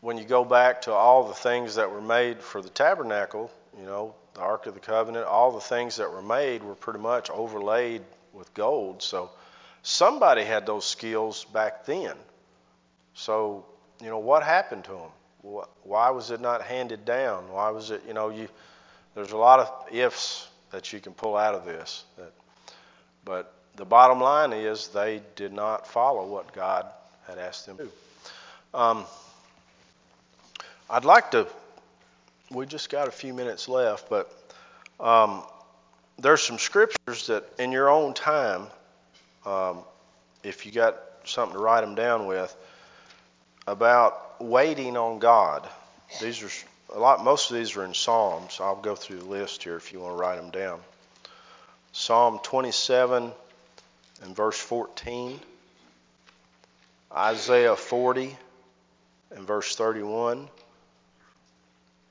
when 0.00 0.18
you 0.18 0.24
go 0.24 0.44
back 0.44 0.82
to 0.82 0.92
all 0.92 1.26
the 1.28 1.34
things 1.34 1.74
that 1.76 1.90
were 1.90 2.00
made 2.00 2.40
for 2.40 2.60
the 2.62 2.68
tabernacle, 2.68 3.50
you 3.78 3.86
know, 3.86 4.14
the 4.34 4.40
Ark 4.40 4.66
of 4.66 4.74
the 4.74 4.80
Covenant, 4.80 5.26
all 5.26 5.52
the 5.52 5.60
things 5.60 5.96
that 5.96 6.10
were 6.10 6.22
made 6.22 6.62
were 6.62 6.74
pretty 6.74 7.00
much 7.00 7.30
overlaid 7.30 8.02
with 8.32 8.52
gold. 8.54 9.02
So 9.02 9.30
somebody 9.82 10.44
had 10.44 10.66
those 10.66 10.84
skills 10.84 11.44
back 11.46 11.84
then. 11.86 12.14
So, 13.14 13.64
you 14.00 14.08
know, 14.08 14.18
what 14.18 14.42
happened 14.42 14.84
to 14.84 14.92
them? 14.92 15.62
Why 15.82 16.10
was 16.10 16.30
it 16.30 16.40
not 16.40 16.62
handed 16.62 17.04
down? 17.04 17.50
Why 17.50 17.70
was 17.70 17.90
it, 17.90 18.02
you 18.06 18.14
know, 18.14 18.28
you, 18.28 18.48
there's 19.14 19.32
a 19.32 19.36
lot 19.36 19.60
of 19.60 19.92
ifs 19.92 20.48
that 20.70 20.92
you 20.92 21.00
can 21.00 21.12
pull 21.12 21.36
out 21.36 21.54
of 21.54 21.64
this. 21.64 22.04
That, 22.16 22.32
but 23.24 23.54
the 23.76 23.84
bottom 23.84 24.20
line 24.20 24.52
is 24.52 24.88
they 24.88 25.22
did 25.36 25.52
not 25.52 25.86
follow 25.86 26.26
what 26.26 26.52
God 26.52 26.86
had 27.26 27.38
asked 27.38 27.66
them 27.66 27.76
to 27.78 27.84
do. 27.84 27.90
Um, 28.74 29.04
I'd 30.90 31.04
like 31.04 31.30
to, 31.32 31.46
we 32.50 32.66
just 32.66 32.90
got 32.90 33.08
a 33.08 33.12
few 33.12 33.32
minutes 33.32 33.68
left, 33.68 34.10
but 34.10 34.32
um, 35.00 35.42
there's 36.18 36.42
some 36.42 36.58
scriptures 36.58 37.26
that 37.28 37.44
in 37.58 37.72
your 37.72 37.88
own 37.88 38.14
time, 38.14 38.66
um, 39.48 39.78
if 40.42 40.66
you 40.66 40.72
got 40.72 41.00
something 41.24 41.54
to 41.54 41.62
write 41.62 41.80
them 41.80 41.94
down 41.94 42.26
with, 42.26 42.54
about 43.66 44.42
waiting 44.42 44.96
on 44.96 45.18
God. 45.18 45.68
These 46.20 46.42
are 46.42 46.50
a 46.94 46.98
lot. 46.98 47.22
Most 47.22 47.50
of 47.50 47.56
these 47.56 47.76
are 47.76 47.84
in 47.84 47.94
Psalms. 47.94 48.58
I'll 48.60 48.76
go 48.76 48.94
through 48.94 49.18
the 49.18 49.24
list 49.26 49.62
here 49.62 49.76
if 49.76 49.92
you 49.92 50.00
want 50.00 50.14
to 50.14 50.20
write 50.20 50.36
them 50.36 50.50
down. 50.50 50.80
Psalm 51.92 52.40
27 52.42 53.32
and 54.22 54.36
verse 54.36 54.58
14. 54.58 55.38
Isaiah 57.14 57.76
40 57.76 58.36
and 59.30 59.46
verse 59.46 59.74
31. 59.76 60.48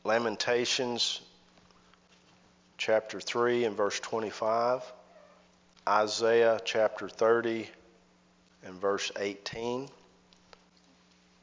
Lamentations 0.03 1.21
chapter 2.77 3.19
3 3.19 3.65
and 3.65 3.75
verse 3.75 3.99
25. 3.99 4.81
Isaiah 5.87 6.59
chapter 6.65 7.07
30 7.07 7.65
and 8.65 8.73
verse 8.75 9.09
18. 9.17 9.87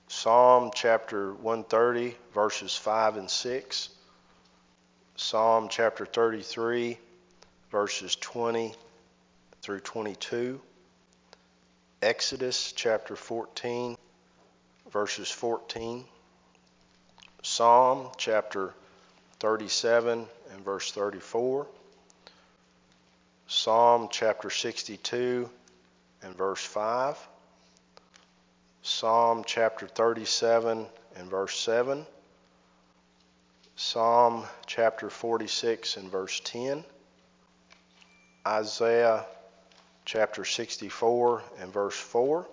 Psalm 0.09 0.70
chapter 0.74 1.33
130, 1.33 2.14
verses 2.35 2.76
5 2.76 3.16
and 3.16 3.30
6. 3.30 3.88
Psalm 5.16 5.68
chapter 5.70 6.04
33, 6.04 6.98
verses 7.70 8.16
20 8.16 8.74
through 9.62 9.80
22. 9.80 10.61
Exodus 12.02 12.72
chapter 12.72 13.16
14, 13.16 13.96
verses 14.92 15.30
14. 15.30 16.04
Psalm 17.42 18.11
chapter 18.18 18.74
37 19.40 20.26
and 20.52 20.64
verse 20.66 20.92
34. 20.92 21.66
Psalm 23.46 24.09
chapter 24.11 24.48
62 24.48 25.50
and 26.22 26.35
verse 26.35 26.64
5. 26.64 27.28
Psalm 28.80 29.44
chapter 29.46 29.87
37 29.87 30.87
and 31.16 31.30
verse 31.30 31.59
7. 31.59 32.07
Psalm 33.76 34.44
chapter 34.66 35.11
46 35.11 35.98
and 35.98 36.11
verse 36.11 36.40
10. 36.44 36.85
Isaiah 38.46 39.26
chapter 40.07 40.44
64 40.44 41.42
and 41.61 41.72
verse 41.72 41.98
4. 41.98 42.46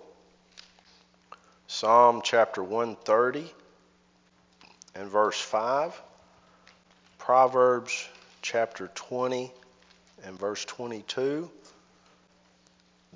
Psalm 1.68 2.20
chapter 2.22 2.62
130 2.62 3.50
and 4.94 5.08
verse 5.08 5.40
5. 5.40 6.02
Proverbs 7.18 8.08
chapter 8.42 8.90
20 8.94 9.52
and 10.24 10.38
verse 10.38 10.64
22. 10.64 11.50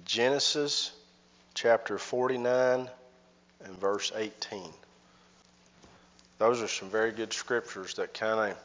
Genesis 0.05 0.93
chapter 1.55 1.99
49 1.99 2.89
and 3.65 3.79
verse 3.79 4.13
18. 4.15 4.63
Those 6.39 6.63
are 6.63 6.69
some 6.69 6.91
very 6.91 7.13
good 7.13 7.33
scriptures 7.33 7.95
that 7.95 8.13
kind 8.13 8.53
of 8.53 8.59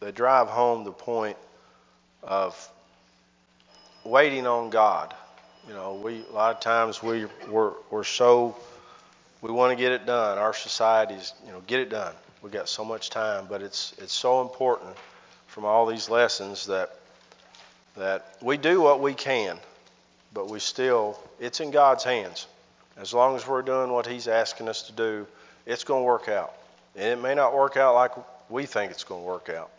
they 0.00 0.12
drive 0.12 0.48
home 0.48 0.84
the 0.84 0.92
point 0.92 1.36
of 2.22 2.68
waiting 4.04 4.46
on 4.46 4.70
God. 4.70 5.14
You 5.68 5.74
know, 5.74 5.94
we 5.94 6.24
a 6.30 6.32
lot 6.32 6.54
of 6.54 6.60
times 6.60 7.02
we 7.02 7.26
we're, 7.48 7.72
we're 7.90 8.04
so 8.04 8.56
we 9.40 9.50
want 9.50 9.76
to 9.76 9.82
get 9.82 9.92
it 9.92 10.04
done. 10.04 10.36
Our 10.36 10.52
society's 10.52 11.32
you 11.46 11.52
know 11.52 11.62
get 11.66 11.80
it 11.80 11.90
done. 11.90 12.14
We 12.42 12.50
got 12.50 12.68
so 12.68 12.84
much 12.84 13.08
time, 13.08 13.46
but 13.48 13.62
it's 13.62 13.94
it's 13.98 14.12
so 14.12 14.42
important 14.42 14.96
from 15.46 15.64
all 15.64 15.86
these 15.86 16.10
lessons 16.10 16.66
that 16.66 16.98
that 17.96 18.36
we 18.42 18.56
do 18.56 18.80
what 18.80 19.00
we 19.00 19.14
can, 19.14 19.58
but 20.32 20.48
we 20.48 20.58
still 20.58 21.18
it's 21.40 21.60
in 21.60 21.70
God's 21.70 22.04
hands. 22.04 22.46
As 22.96 23.12
long 23.12 23.36
as 23.36 23.46
we're 23.46 23.62
doing 23.62 23.90
what 23.90 24.06
He's 24.06 24.28
asking 24.28 24.68
us 24.68 24.82
to 24.82 24.92
do, 24.92 25.26
it's 25.66 25.84
going 25.84 26.02
to 26.02 26.06
work 26.06 26.28
out. 26.28 26.54
And 26.96 27.06
it 27.06 27.22
may 27.22 27.34
not 27.34 27.54
work 27.54 27.76
out 27.76 27.94
like 27.94 28.12
we 28.48 28.66
think 28.66 28.92
it's 28.92 29.04
going 29.04 29.22
to 29.22 29.26
work 29.26 29.48
out, 29.48 29.70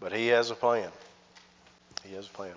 but 0.00 0.12
He 0.12 0.28
has 0.28 0.50
a 0.50 0.54
plan. 0.54 0.90
He 2.04 2.14
has 2.14 2.26
a 2.26 2.30
plan. 2.30 2.54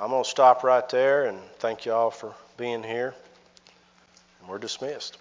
I'm 0.00 0.10
going 0.10 0.22
to 0.22 0.28
stop 0.28 0.62
right 0.62 0.88
there 0.90 1.26
and 1.26 1.38
thank 1.58 1.86
you 1.86 1.92
all 1.92 2.10
for 2.10 2.32
being 2.56 2.82
here. 2.82 3.14
And 4.40 4.48
we're 4.48 4.58
dismissed. 4.58 5.18